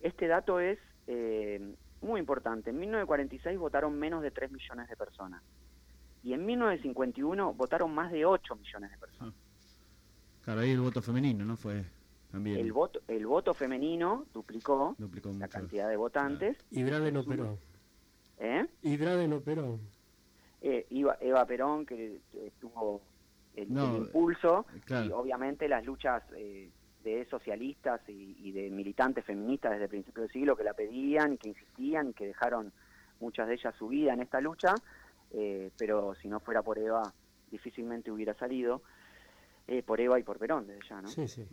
Este 0.00 0.28
dato 0.28 0.60
es 0.60 0.78
eh, 1.08 1.74
muy 2.02 2.20
importante. 2.20 2.70
En 2.70 2.78
1946 2.78 3.58
votaron 3.58 3.98
menos 3.98 4.22
de 4.22 4.30
3 4.30 4.52
millones 4.52 4.88
de 4.88 4.96
personas. 4.96 5.42
Y 6.22 6.34
en 6.34 6.46
1951 6.46 7.54
votaron 7.54 7.92
más 7.92 8.12
de 8.12 8.24
8 8.24 8.54
millones 8.56 8.90
de 8.92 8.98
personas. 8.98 9.34
Claro, 10.42 10.60
ahí 10.60 10.70
el 10.70 10.80
voto 10.80 11.02
femenino, 11.02 11.44
¿no? 11.44 11.56
Fue 11.56 11.84
también. 12.34 12.58
El 12.58 12.72
voto, 12.72 13.00
el 13.06 13.26
voto 13.26 13.54
femenino 13.54 14.26
duplicó, 14.34 14.96
la 15.38 15.46
cantidad 15.46 15.88
de 15.88 15.96
votantes. 15.96 16.56
Y 16.72 16.82
Brade 16.82 17.12
no 17.12 17.24
Perón. 17.24 17.58
¿Eh? 18.38 18.66
Y 18.82 18.96
Brade 18.96 19.28
no 19.28 19.40
Perón. 19.40 19.80
Eh, 20.60 20.84
Eva 21.20 21.46
Perón, 21.46 21.86
que 21.86 22.20
estuvo 22.44 23.00
el, 23.54 23.70
impulso 23.70 24.66
y 24.88 25.12
obviamente 25.12 25.68
las 25.68 25.84
luchas 25.84 26.24
eh, 26.36 26.70
de 27.04 27.24
socialistas 27.26 28.00
y, 28.08 28.50
de 28.50 28.68
militantes 28.68 29.24
feministas 29.24 29.72
desde 29.72 29.84
el 29.84 29.90
principio 29.90 30.22
del 30.22 30.32
siglo 30.32 30.56
que 30.56 30.64
la 30.64 30.72
pedían 30.72 31.34
y 31.34 31.38
que 31.38 31.50
insistían 31.50 32.08
y 32.08 32.14
que 32.14 32.26
dejaron 32.26 32.72
muchas 33.20 33.46
de 33.46 33.54
ellas 33.54 33.74
su 33.78 33.88
vida 33.88 34.12
en 34.12 34.22
esta 34.22 34.40
lucha, 34.40 34.74
eh, 35.30 35.70
pero 35.78 36.16
si 36.16 36.26
no 36.26 36.40
fuera 36.40 36.62
por 36.62 36.78
Eva 36.78 37.12
difícilmente 37.50 38.10
hubiera 38.10 38.34
salido, 38.34 38.82
eh, 39.68 39.82
por 39.82 40.00
Eva 40.00 40.18
y 40.18 40.24
por 40.24 40.38
Perón 40.38 40.66
desde 40.66 40.88
ya, 40.88 41.00
¿no? 41.00 41.08
Sí, 41.08 41.28
sí. 41.28 41.46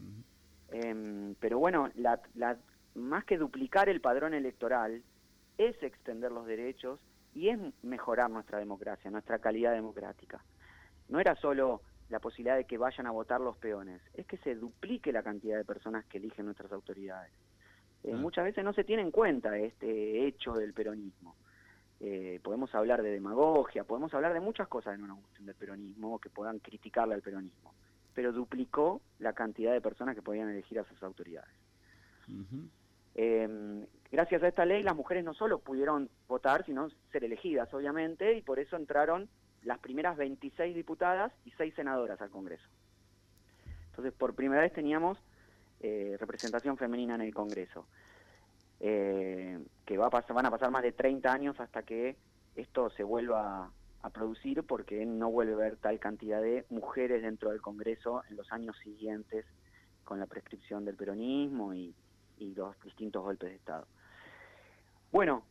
Em, 0.71 1.35
pero 1.35 1.59
bueno, 1.59 1.89
la, 1.95 2.21
la, 2.35 2.57
más 2.95 3.25
que 3.25 3.37
duplicar 3.37 3.89
el 3.89 4.01
padrón 4.01 4.33
electoral 4.33 5.03
es 5.57 5.81
extender 5.83 6.31
los 6.31 6.45
derechos 6.45 6.99
y 7.33 7.49
es 7.49 7.59
mejorar 7.83 8.29
nuestra 8.29 8.59
democracia, 8.59 9.11
nuestra 9.11 9.39
calidad 9.39 9.73
democrática. 9.73 10.43
No 11.09 11.19
era 11.19 11.35
solo 11.35 11.81
la 12.09 12.19
posibilidad 12.19 12.57
de 12.57 12.65
que 12.65 12.77
vayan 12.77 13.07
a 13.07 13.11
votar 13.11 13.39
los 13.39 13.57
peones, 13.57 14.01
es 14.13 14.25
que 14.25 14.37
se 14.37 14.55
duplique 14.55 15.11
la 15.11 15.23
cantidad 15.23 15.57
de 15.57 15.65
personas 15.65 16.05
que 16.05 16.17
eligen 16.17 16.45
nuestras 16.45 16.71
autoridades. 16.71 17.31
Eh, 18.03 18.11
ah. 18.13 18.17
Muchas 18.17 18.45
veces 18.45 18.63
no 18.63 18.73
se 18.73 18.83
tiene 18.83 19.01
en 19.01 19.11
cuenta 19.11 19.57
este 19.57 20.25
hecho 20.25 20.53
del 20.53 20.73
peronismo. 20.73 21.35
Eh, 21.99 22.39
podemos 22.43 22.73
hablar 22.73 23.03
de 23.03 23.11
demagogia, 23.11 23.83
podemos 23.83 24.13
hablar 24.13 24.33
de 24.33 24.39
muchas 24.39 24.67
cosas 24.67 24.95
que 24.95 25.01
no 25.01 25.07
nos 25.07 25.21
gusten 25.21 25.45
del 25.45 25.55
peronismo, 25.55 26.19
que 26.19 26.29
puedan 26.29 26.59
criticarle 26.59 27.13
al 27.13 27.21
peronismo, 27.21 27.73
pero 28.13 28.31
duplicó 28.31 29.01
la 29.19 29.33
cantidad 29.33 29.71
de 29.71 29.81
personas 29.81 30.15
que 30.15 30.21
podían 30.21 30.49
elegir 30.49 30.79
a 30.79 30.83
sus 30.85 31.01
autoridades. 31.03 31.53
Em, 33.15 33.85
gracias 34.11 34.41
a 34.43 34.47
esta 34.47 34.65
ley 34.65 34.83
las 34.83 34.95
mujeres 34.95 35.23
no 35.23 35.33
solo 35.33 35.59
pudieron 35.59 36.09
votar, 36.27 36.65
sino 36.65 36.89
ser 37.11 37.23
elegidas, 37.23 37.73
obviamente, 37.73 38.33
y 38.33 38.41
por 38.41 38.59
eso 38.59 38.75
entraron 38.75 39.29
las 39.63 39.79
primeras 39.79 40.17
26 40.17 40.75
diputadas 40.75 41.31
y 41.45 41.51
6 41.51 41.73
senadoras 41.75 42.21
al 42.21 42.29
Congreso. 42.29 42.67
Entonces, 43.89 44.13
por 44.13 44.33
primera 44.33 44.61
vez 44.61 44.73
teníamos 44.73 45.17
eh, 45.81 46.15
representación 46.19 46.77
femenina 46.77 47.15
en 47.15 47.21
el 47.21 47.33
Congreso. 47.33 47.85
Eh, 48.79 49.59
que 49.85 49.97
va 49.97 50.07
a 50.07 50.09
pasar, 50.09 50.35
van 50.35 50.47
a 50.47 50.51
pasar 50.51 50.71
más 50.71 50.81
de 50.81 50.91
30 50.91 51.31
años 51.31 51.59
hasta 51.59 51.83
que 51.83 52.15
esto 52.55 52.89
se 52.89 53.03
vuelva 53.03 53.71
a, 54.01 54.09
producir 54.09 54.63
porque 54.63 55.05
no 55.05 55.29
vuelve 55.29 55.53
a 55.53 55.55
haber 55.55 55.77
tal 55.77 55.99
cantidad 55.99 56.41
de 56.41 56.65
mujeres 56.69 57.21
dentro 57.21 57.51
del 57.51 57.61
Congreso 57.61 58.23
en 58.29 58.37
los 58.37 58.51
años 58.51 58.75
siguientes 58.83 59.45
con 60.03 60.19
la 60.19 60.25
prescripción 60.25 60.85
del 60.85 60.95
peronismo 60.95 61.73
y, 61.73 61.93
los 62.55 62.75
distintos 62.81 63.21
golpes 63.21 63.49
de 63.49 63.55
Estado. 63.55 63.85
Bueno, 65.11 65.43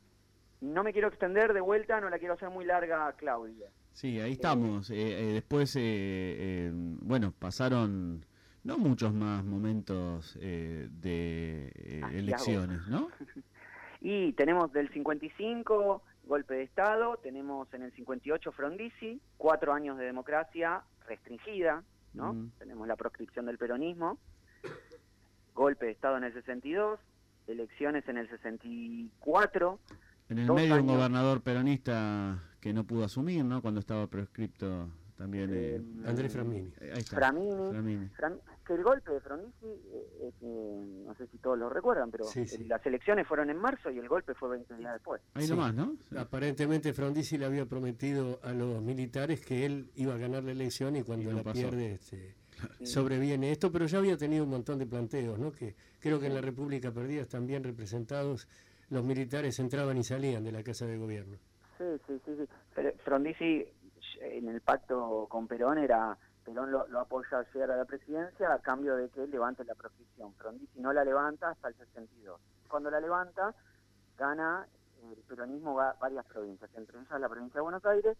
no 0.60 0.82
me 0.82 0.92
quiero 0.92 1.06
extender 1.06 1.52
de 1.52 1.60
vuelta, 1.60 2.00
no 2.00 2.10
la 2.10 2.18
quiero 2.18 2.34
hacer 2.34 2.50
muy 2.50 2.64
larga, 2.64 3.12
Claudia. 3.12 3.68
Sí, 3.92 4.18
ahí 4.18 4.32
estamos. 4.32 4.90
Eh, 4.90 4.96
eh, 4.96 5.32
después, 5.34 5.78
bueno, 7.00 7.32
pasaron 7.38 8.24
no 8.64 8.78
muchos 8.78 9.12
más 9.12 9.44
momentos 9.44 10.38
eh, 10.40 10.88
de 10.90 11.72
eh, 11.74 12.02
elecciones, 12.12 12.86
¿no? 12.88 13.08
y 14.00 14.32
tenemos 14.32 14.72
del 14.72 14.90
55 14.90 16.02
golpe 16.30 16.54
de 16.54 16.62
Estado, 16.62 17.18
tenemos 17.20 17.66
en 17.74 17.82
el 17.82 17.92
58 17.92 18.52
Frondizi, 18.52 19.20
cuatro 19.36 19.72
años 19.72 19.98
de 19.98 20.04
democracia 20.04 20.82
restringida, 21.08 21.82
¿no? 22.14 22.48
Tenemos 22.56 22.86
la 22.86 22.94
proscripción 22.94 23.46
del 23.46 23.58
peronismo, 23.58 24.16
golpe 25.56 25.86
de 25.86 25.92
Estado 25.92 26.18
en 26.18 26.24
el 26.24 26.32
62, 26.32 27.00
elecciones 27.48 28.08
en 28.08 28.16
el 28.16 28.30
64. 28.30 29.80
En 30.28 30.38
el 30.38 30.52
medio 30.52 30.76
un 30.76 30.86
gobernador 30.86 31.42
peronista 31.42 32.40
que 32.60 32.72
no 32.72 32.84
pudo 32.84 33.06
asumir, 33.06 33.44
¿no? 33.44 33.60
Cuando 33.60 33.80
estaba 33.80 34.06
proscripto 34.06 34.88
también 35.16 35.50
eh, 35.52 35.76
eh 35.78 35.82
Andrés 36.06 36.32
Framini. 36.32 36.72
Ahí 36.80 36.98
está. 36.98 37.16
Framini, 37.16 38.08
que 38.70 38.76
el 38.76 38.84
golpe 38.84 39.10
de 39.10 39.20
Framini, 39.20 39.52
eh, 39.62 40.32
eh, 40.42 40.84
no 41.04 41.12
sé 41.16 41.26
si 41.26 41.38
todos 41.38 41.58
lo 41.58 41.68
recuerdan, 41.68 42.08
pero 42.08 42.24
las 42.68 42.86
elecciones 42.86 43.26
fueron 43.26 43.50
en 43.50 43.56
marzo 43.56 43.90
y 43.90 43.98
el 43.98 44.06
golpe 44.06 44.32
fue 44.34 44.50
20 44.50 44.76
días 44.76 44.92
después. 44.92 45.20
Ahí 45.34 45.48
nomás, 45.48 45.74
¿no? 45.74 45.96
Aparentemente 46.16 46.92
Frondizi 46.92 47.36
le 47.36 47.46
había 47.46 47.66
prometido 47.66 48.38
a 48.44 48.52
los 48.52 48.80
militares 48.80 49.44
que 49.44 49.66
él 49.66 49.90
iba 49.96 50.14
a 50.14 50.18
ganar 50.18 50.44
la 50.44 50.52
elección 50.52 50.94
y 50.94 51.02
cuando 51.02 51.32
la 51.32 51.42
pierde 51.42 51.94
este, 51.94 52.36
sobreviene 52.84 53.50
esto, 53.50 53.72
pero 53.72 53.86
ya 53.86 53.98
había 53.98 54.16
tenido 54.16 54.44
un 54.44 54.50
montón 54.50 54.78
de 54.78 54.86
planteos, 54.86 55.36
¿no? 55.36 55.50
Que 55.50 55.74
creo 55.98 56.20
que 56.20 56.26
en 56.26 56.34
la 56.34 56.40
República 56.40 56.92
Perdida 56.92 57.22
están 57.22 57.48
bien 57.48 57.64
representados, 57.64 58.46
los 58.88 59.02
militares 59.02 59.58
entraban 59.58 59.98
y 59.98 60.04
salían 60.04 60.44
de 60.44 60.52
la 60.52 60.62
Casa 60.62 60.86
de 60.86 60.96
Gobierno. 60.96 61.38
Sí, 61.76 61.84
sí, 62.06 62.20
sí. 62.24 62.36
sí. 62.36 62.82
Frondizi 63.04 63.66
en 64.20 64.48
el 64.48 64.60
pacto 64.60 65.26
con 65.28 65.48
Perón 65.48 65.78
era 65.78 66.16
Perón 66.50 66.70
lo, 66.70 67.00
apoya 67.00 67.38
a 67.38 67.52
llegar 67.52 67.70
a 67.70 67.76
la 67.76 67.84
presidencia 67.84 68.52
a 68.52 68.58
cambio 68.58 68.96
de 68.96 69.08
que 69.08 69.26
levante 69.26 69.64
la 69.64 69.74
proscripción. 69.74 70.34
Frondizi 70.34 70.80
no 70.80 70.92
la 70.92 71.04
levanta 71.04 71.50
hasta 71.50 71.68
el 71.68 71.74
62. 71.76 72.40
Cuando 72.68 72.90
la 72.90 73.00
levanta, 73.00 73.54
gana 74.18 74.66
el 75.10 75.22
peronismo 75.22 75.74
varias 75.74 76.26
provincias, 76.26 76.70
entre 76.74 76.98
ellas 76.98 77.20
la 77.20 77.28
provincia 77.28 77.58
de 77.58 77.62
Buenos 77.62 77.84
Aires, 77.86 78.16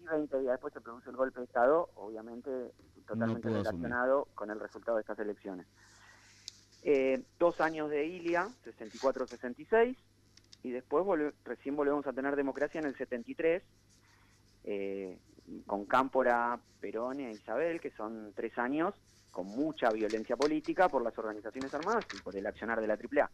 y 0.00 0.04
20 0.06 0.40
días 0.40 0.52
después 0.52 0.72
se 0.74 0.80
produce 0.80 1.10
el 1.10 1.16
golpe 1.16 1.40
de 1.40 1.46
Estado, 1.46 1.90
obviamente 1.94 2.72
totalmente 3.06 3.48
relacionado 3.48 4.26
con 4.34 4.50
el 4.50 4.58
resultado 4.58 4.96
de 4.96 5.02
estas 5.02 5.18
elecciones. 5.18 5.66
Eh, 6.82 7.22
dos 7.38 7.60
años 7.60 7.90
de 7.90 8.06
Ilia, 8.06 8.48
64-66, 8.64 9.96
y 10.62 10.70
después 10.70 11.04
recién 11.44 11.76
volvemos 11.76 12.06
a 12.06 12.12
tener 12.12 12.34
democracia 12.36 12.80
en 12.80 12.86
el 12.86 12.96
73, 12.96 13.62
eh, 14.64 15.18
con 15.66 15.86
Cámpora, 15.86 16.58
Perón 16.80 17.20
e 17.20 17.32
Isabel, 17.32 17.80
que 17.80 17.90
son 17.90 18.32
tres 18.34 18.56
años 18.58 18.94
con 19.30 19.46
mucha 19.46 19.90
violencia 19.90 20.36
política 20.36 20.88
por 20.88 21.02
las 21.02 21.16
organizaciones 21.18 21.72
armadas 21.74 22.06
y 22.14 22.22
por 22.22 22.34
el 22.36 22.46
accionar 22.46 22.80
de 22.80 22.86
la 22.86 22.94
AAA. 22.94 23.30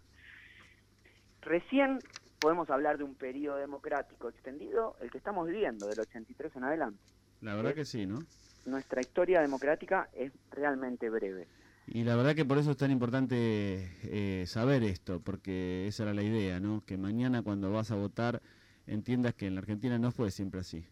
Recién 1.43 2.01
podemos 2.41 2.69
hablar 2.71 2.99
de 2.99 3.05
un 3.05 3.15
periodo 3.15 3.57
democrático 3.57 4.29
extendido, 4.29 4.97
el 5.01 5.11
que 5.11 5.19
estamos 5.19 5.47
viviendo, 5.47 5.87
del 5.87 6.01
83 6.01 6.57
en 6.57 6.65
adelante. 6.65 7.01
La 7.41 7.55
verdad 7.55 7.75
que 7.75 7.85
sí, 7.85 8.07
¿no? 8.07 8.19
Nuestra 8.67 9.01
historia 9.01 9.41
democrática 9.41 10.09
es 10.13 10.33
realmente 10.51 11.09
breve. 11.09 11.47
Y 11.87 12.05
la 12.05 12.17
verdad 12.17 12.35
que 12.35 12.45
por 12.45 12.59
eso 12.59 12.73
es 12.73 12.77
tan 12.77 12.91
importante 12.91 13.97
eh, 14.03 14.45
saber 14.47 14.83
esto, 14.85 15.21
porque 15.21 15.87
esa 15.87 16.05
era 16.05 16.15
la 16.15 16.23
idea, 16.23 16.61
¿no? 16.61 16.83
Que 16.85 16.97
mañana 16.97 17.43
cuando 17.43 17.71
vas 17.73 17.91
a 17.91 17.97
votar 17.97 18.41
entiendas 18.87 19.35
que 19.35 19.47
en 19.47 19.55
la 19.55 19.61
Argentina 19.61 19.99
no 19.99 20.11
fue 20.11 20.31
siempre 20.31 20.61
así 20.61 20.85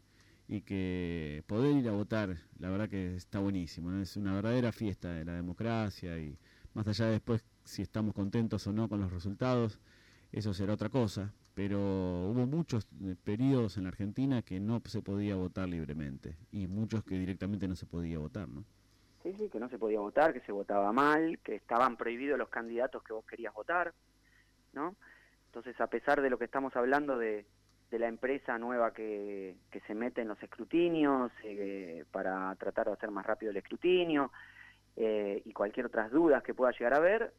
y 0.51 0.63
que 0.63 1.45
poder 1.47 1.77
ir 1.77 1.89
a 1.89 1.93
votar, 1.93 2.37
la 2.59 2.71
verdad 2.71 2.89
que 2.89 3.15
está 3.15 3.39
buenísimo, 3.39 3.93
es 3.93 4.17
una 4.17 4.35
verdadera 4.35 4.73
fiesta 4.73 5.13
de 5.13 5.25
la 5.25 5.35
democracia 5.35 6.19
y 6.19 6.37
más 6.75 6.89
allá 6.89 7.07
de 7.07 7.13
después 7.13 7.45
si 7.63 7.83
estamos 7.83 8.15
contentos 8.15 8.67
o 8.67 8.73
no 8.73 8.89
con 8.89 9.01
los 9.01 9.13
resultados, 9.13 9.79
eso 10.33 10.53
será 10.53 10.73
otra 10.73 10.89
cosa, 10.89 11.33
pero 11.55 11.79
hubo 11.79 12.47
muchos 12.47 12.89
eh, 13.01 13.15
periodos 13.23 13.77
en 13.77 13.85
la 13.85 13.91
Argentina 13.91 14.43
que 14.43 14.59
no 14.59 14.83
se 14.87 15.03
podía 15.03 15.37
votar 15.37 15.69
libremente 15.69 16.35
y 16.51 16.67
muchos 16.67 17.05
que 17.05 17.17
directamente 17.17 17.69
no 17.69 17.77
se 17.77 17.87
podía 17.87 18.19
votar, 18.19 18.49
¿no? 18.49 18.65
Sí, 19.23 19.33
sí, 19.39 19.49
que 19.51 19.61
no 19.61 19.69
se 19.69 19.79
podía 19.79 20.01
votar, 20.01 20.33
que 20.33 20.41
se 20.41 20.51
votaba 20.51 20.93
mal, 20.93 21.39
que 21.45 21.55
estaban 21.55 21.97
prohibidos 21.97 22.37
los 22.37 22.49
candidatos 22.49 23.05
que 23.05 23.13
vos 23.13 23.25
querías 23.25 23.55
votar, 23.55 23.95
¿no? 24.73 24.97
Entonces, 25.47 25.81
a 25.81 25.87
pesar 25.87 26.21
de 26.21 26.31
lo 26.31 26.39
que 26.39 26.47
estamos 26.47 26.75
hablando 26.75 27.19
de, 27.19 27.47
de 27.91 27.99
la 27.99 28.07
empresa 28.07 28.57
nueva 28.59 28.93
que, 28.93 29.57
que 29.71 29.81
se 29.81 29.95
mete 29.95 30.23
en 30.23 30.29
los 30.29 30.43
escrutinios 30.43 31.33
eh, 31.43 32.05
para 32.13 32.55
tratar 32.55 32.87
de 32.87 32.93
hacer 32.93 33.11
más 33.11 33.27
rápido 33.27 33.51
el 33.51 33.57
escrutinio 33.57 34.31
eh, 34.97 35.43
y 35.45 35.53
cualquier 35.53 35.87
otras 35.87 36.11
dudas 36.11 36.43
que 36.43 36.55
pueda 36.55 36.73
llegar 36.73 36.95
a 36.95 36.99
haber. 36.99 37.33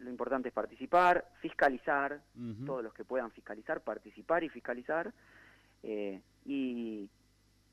Lo 0.00 0.10
importante 0.10 0.48
es 0.48 0.54
participar, 0.54 1.30
fiscalizar, 1.40 2.20
todos 2.66 2.84
los 2.84 2.92
que 2.92 3.04
puedan 3.04 3.30
fiscalizar, 3.30 3.80
participar 3.80 4.44
y 4.44 4.50
fiscalizar, 4.50 5.14
eh, 5.82 6.20
y, 6.44 7.08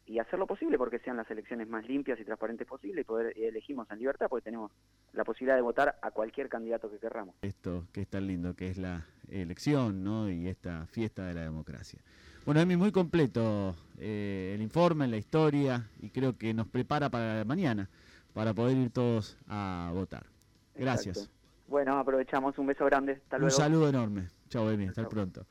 y 0.05 0.19
hacer 0.19 0.37
lo 0.37 0.45
posible 0.45 0.77
porque 0.77 0.99
sean 0.99 1.17
las 1.17 1.29
elecciones 1.31 1.67
más 1.67 1.87
limpias 1.87 2.19
y 2.19 2.25
transparentes 2.25 2.67
posible 2.67 3.01
y 3.01 3.03
poder 3.03 3.37
elegimos 3.37 3.89
en 3.89 3.99
libertad 3.99 4.27
porque 4.29 4.43
tenemos 4.43 4.71
la 5.13 5.23
posibilidad 5.23 5.55
de 5.55 5.61
votar 5.61 5.97
a 6.01 6.11
cualquier 6.11 6.47
candidato 6.47 6.89
que 6.91 6.99
querramos. 6.99 7.35
Esto 7.41 7.87
que 7.91 8.01
es 8.01 8.07
tan 8.07 8.27
lindo 8.27 8.55
que 8.55 8.69
es 8.69 8.77
la 8.77 9.05
elección 9.29 10.03
¿no? 10.03 10.29
y 10.29 10.47
esta 10.47 10.85
fiesta 10.87 11.25
de 11.25 11.33
la 11.33 11.41
democracia. 11.41 11.99
Bueno, 12.45 12.61
Emi, 12.61 12.75
muy 12.75 12.91
completo 12.91 13.75
eh, 13.97 14.51
el 14.53 14.61
informe, 14.61 15.07
la 15.07 15.17
historia 15.17 15.89
y 15.99 16.11
creo 16.11 16.37
que 16.37 16.53
nos 16.53 16.67
prepara 16.67 17.09
para 17.09 17.43
mañana 17.43 17.89
para 18.33 18.53
poder 18.53 18.77
ir 18.77 18.91
todos 18.91 19.37
a 19.47 19.89
votar. 19.93 20.27
Gracias. 20.75 21.31
Bueno, 21.67 21.97
aprovechamos. 21.97 22.57
Un 22.59 22.67
beso 22.67 22.85
grande. 22.85 23.13
Hasta 23.13 23.37
luego. 23.37 23.55
Un 23.55 23.59
saludo 23.59 23.89
enorme. 23.89 24.27
Chao, 24.49 24.69
Emi. 24.69 24.87
Hasta 24.87 25.07
pronto. 25.09 25.45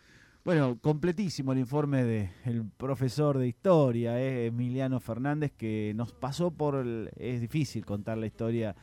Bueno, 0.45 0.79
completísimo 0.79 1.53
el 1.53 1.59
informe 1.61 2.05
del 2.05 2.71
profesor 2.77 3.39
de 3.39 3.49
historia, 3.49 4.21
eh, 4.21 4.49
Emiliano 4.49 5.01
Fernández, 5.01 5.53
que 5.57 5.95
nos 5.97 6.13
pasó 6.13 6.51
por... 6.51 6.75
El, 6.75 7.11
es 7.17 7.41
difícil 7.41 7.87
contar 7.87 8.19
la 8.19 8.27
historia 8.27 8.77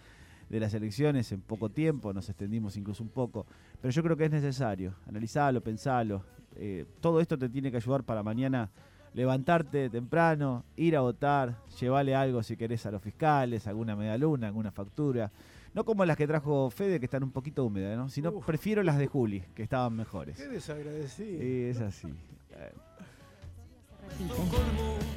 de 0.49 0.59
las 0.59 0.73
elecciones 0.73 1.31
en 1.31 1.41
poco 1.41 1.69
tiempo, 1.69 2.13
nos 2.13 2.27
extendimos 2.29 2.77
incluso 2.77 3.03
un 3.03 3.11
poco, 3.11 3.45
pero 3.79 3.91
yo 3.91 4.01
creo 4.01 4.17
que 4.17 4.25
es 4.25 4.31
necesario, 4.31 4.95
analizarlo, 5.05 5.61
pensarlo. 5.61 6.25
Eh, 6.55 6.87
todo 6.99 7.21
esto 7.21 7.37
te 7.37 7.47
tiene 7.47 7.69
que 7.69 7.77
ayudar 7.77 8.03
para 8.05 8.23
mañana 8.23 8.71
levantarte 9.13 9.89
temprano, 9.89 10.63
ir 10.75 10.95
a 10.95 11.01
votar, 11.01 11.57
llevarle 11.79 12.15
algo 12.15 12.43
si 12.43 12.55
querés 12.55 12.85
a 12.85 12.91
los 12.91 13.01
fiscales, 13.01 13.67
alguna 13.67 13.95
medaluna, 13.95 14.47
alguna 14.47 14.71
factura. 14.71 15.31
No 15.73 15.85
como 15.85 16.03
las 16.05 16.17
que 16.17 16.27
trajo 16.27 16.69
Fede, 16.69 16.99
que 16.99 17.05
están 17.05 17.23
un 17.23 17.31
poquito 17.31 17.63
húmedas, 17.65 17.97
¿no? 17.97 18.09
Sino 18.09 18.39
prefiero 18.39 18.83
las 18.83 18.97
de 18.97 19.07
Juli, 19.07 19.41
que 19.55 19.63
estaban 19.63 19.95
mejores. 19.95 20.37
Qué 20.37 20.47
desagradecido. 20.47 21.39
Sí, 21.39 21.63
es 21.63 21.79
así. 21.79 22.07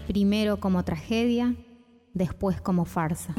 Primero 0.07 0.59
como 0.61 0.85
tragedia, 0.85 1.55
después 2.13 2.61
como 2.61 2.85
farsa. 2.85 3.35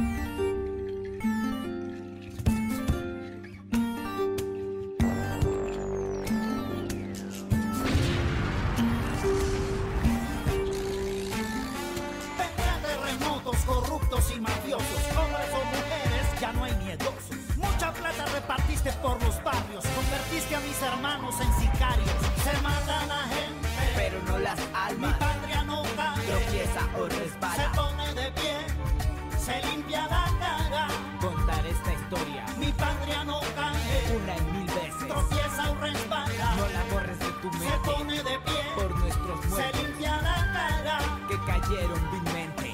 y 14.35 14.39
mafiosos, 14.39 15.01
hombres 15.17 15.47
o 15.53 15.63
mujeres, 15.65 16.39
ya 16.41 16.51
no 16.51 16.63
hay 16.65 16.75
miedosos. 16.83 17.35
Mucha 17.55 17.93
plata 17.93 18.25
repartiste 18.33 18.91
por 19.01 19.21
los 19.23 19.41
barrios, 19.43 19.85
convertiste 19.95 20.55
a 20.55 20.59
mis 20.59 20.81
hermanos 20.81 21.35
en 21.39 21.53
sicarios. 21.59 22.09
Se 22.43 22.61
matan 22.61 23.11
a 23.11 23.23
gente, 23.27 23.69
pero 23.95 24.21
no 24.23 24.39
las 24.39 24.59
almas. 24.73 25.11
Mi 25.13 25.19
patria 25.19 25.63
no 25.63 25.83
cae, 25.95 26.25
tropieza 26.25 26.81
o 26.97 27.05
resbala. 27.07 27.55
Se 27.55 27.69
pone 27.77 28.13
de 28.13 28.31
pie, 28.31 28.57
se 29.39 29.67
limpia 29.67 30.03
la 30.07 30.25
cara. 30.39 30.87
Contar 31.21 31.65
esta 31.65 31.93
historia, 31.93 32.45
mi 32.57 32.71
patria 32.73 33.23
no 33.23 33.39
cae, 33.55 34.17
una 34.17 34.35
en 34.35 34.51
mil 34.51 34.65
veces. 34.65 35.07
Tropieza 35.07 35.71
o 35.71 35.75
resbala, 35.75 36.55
no 36.57 36.67
la 36.67 36.83
corres 36.91 37.19
de 37.19 37.31
tu 37.41 37.51
mente. 37.51 37.69
Se 37.69 37.77
pone 37.89 38.15
de 38.17 38.39
pie, 38.39 38.63
por 38.75 38.99
nuestros 38.99 39.45
muertos. 39.45 39.71
Se 39.71 39.83
limpia 39.83 40.21
la 40.21 40.35
cara, 40.53 40.99
que 41.29 41.37
cayeron 41.45 42.11
vilmente 42.11 42.64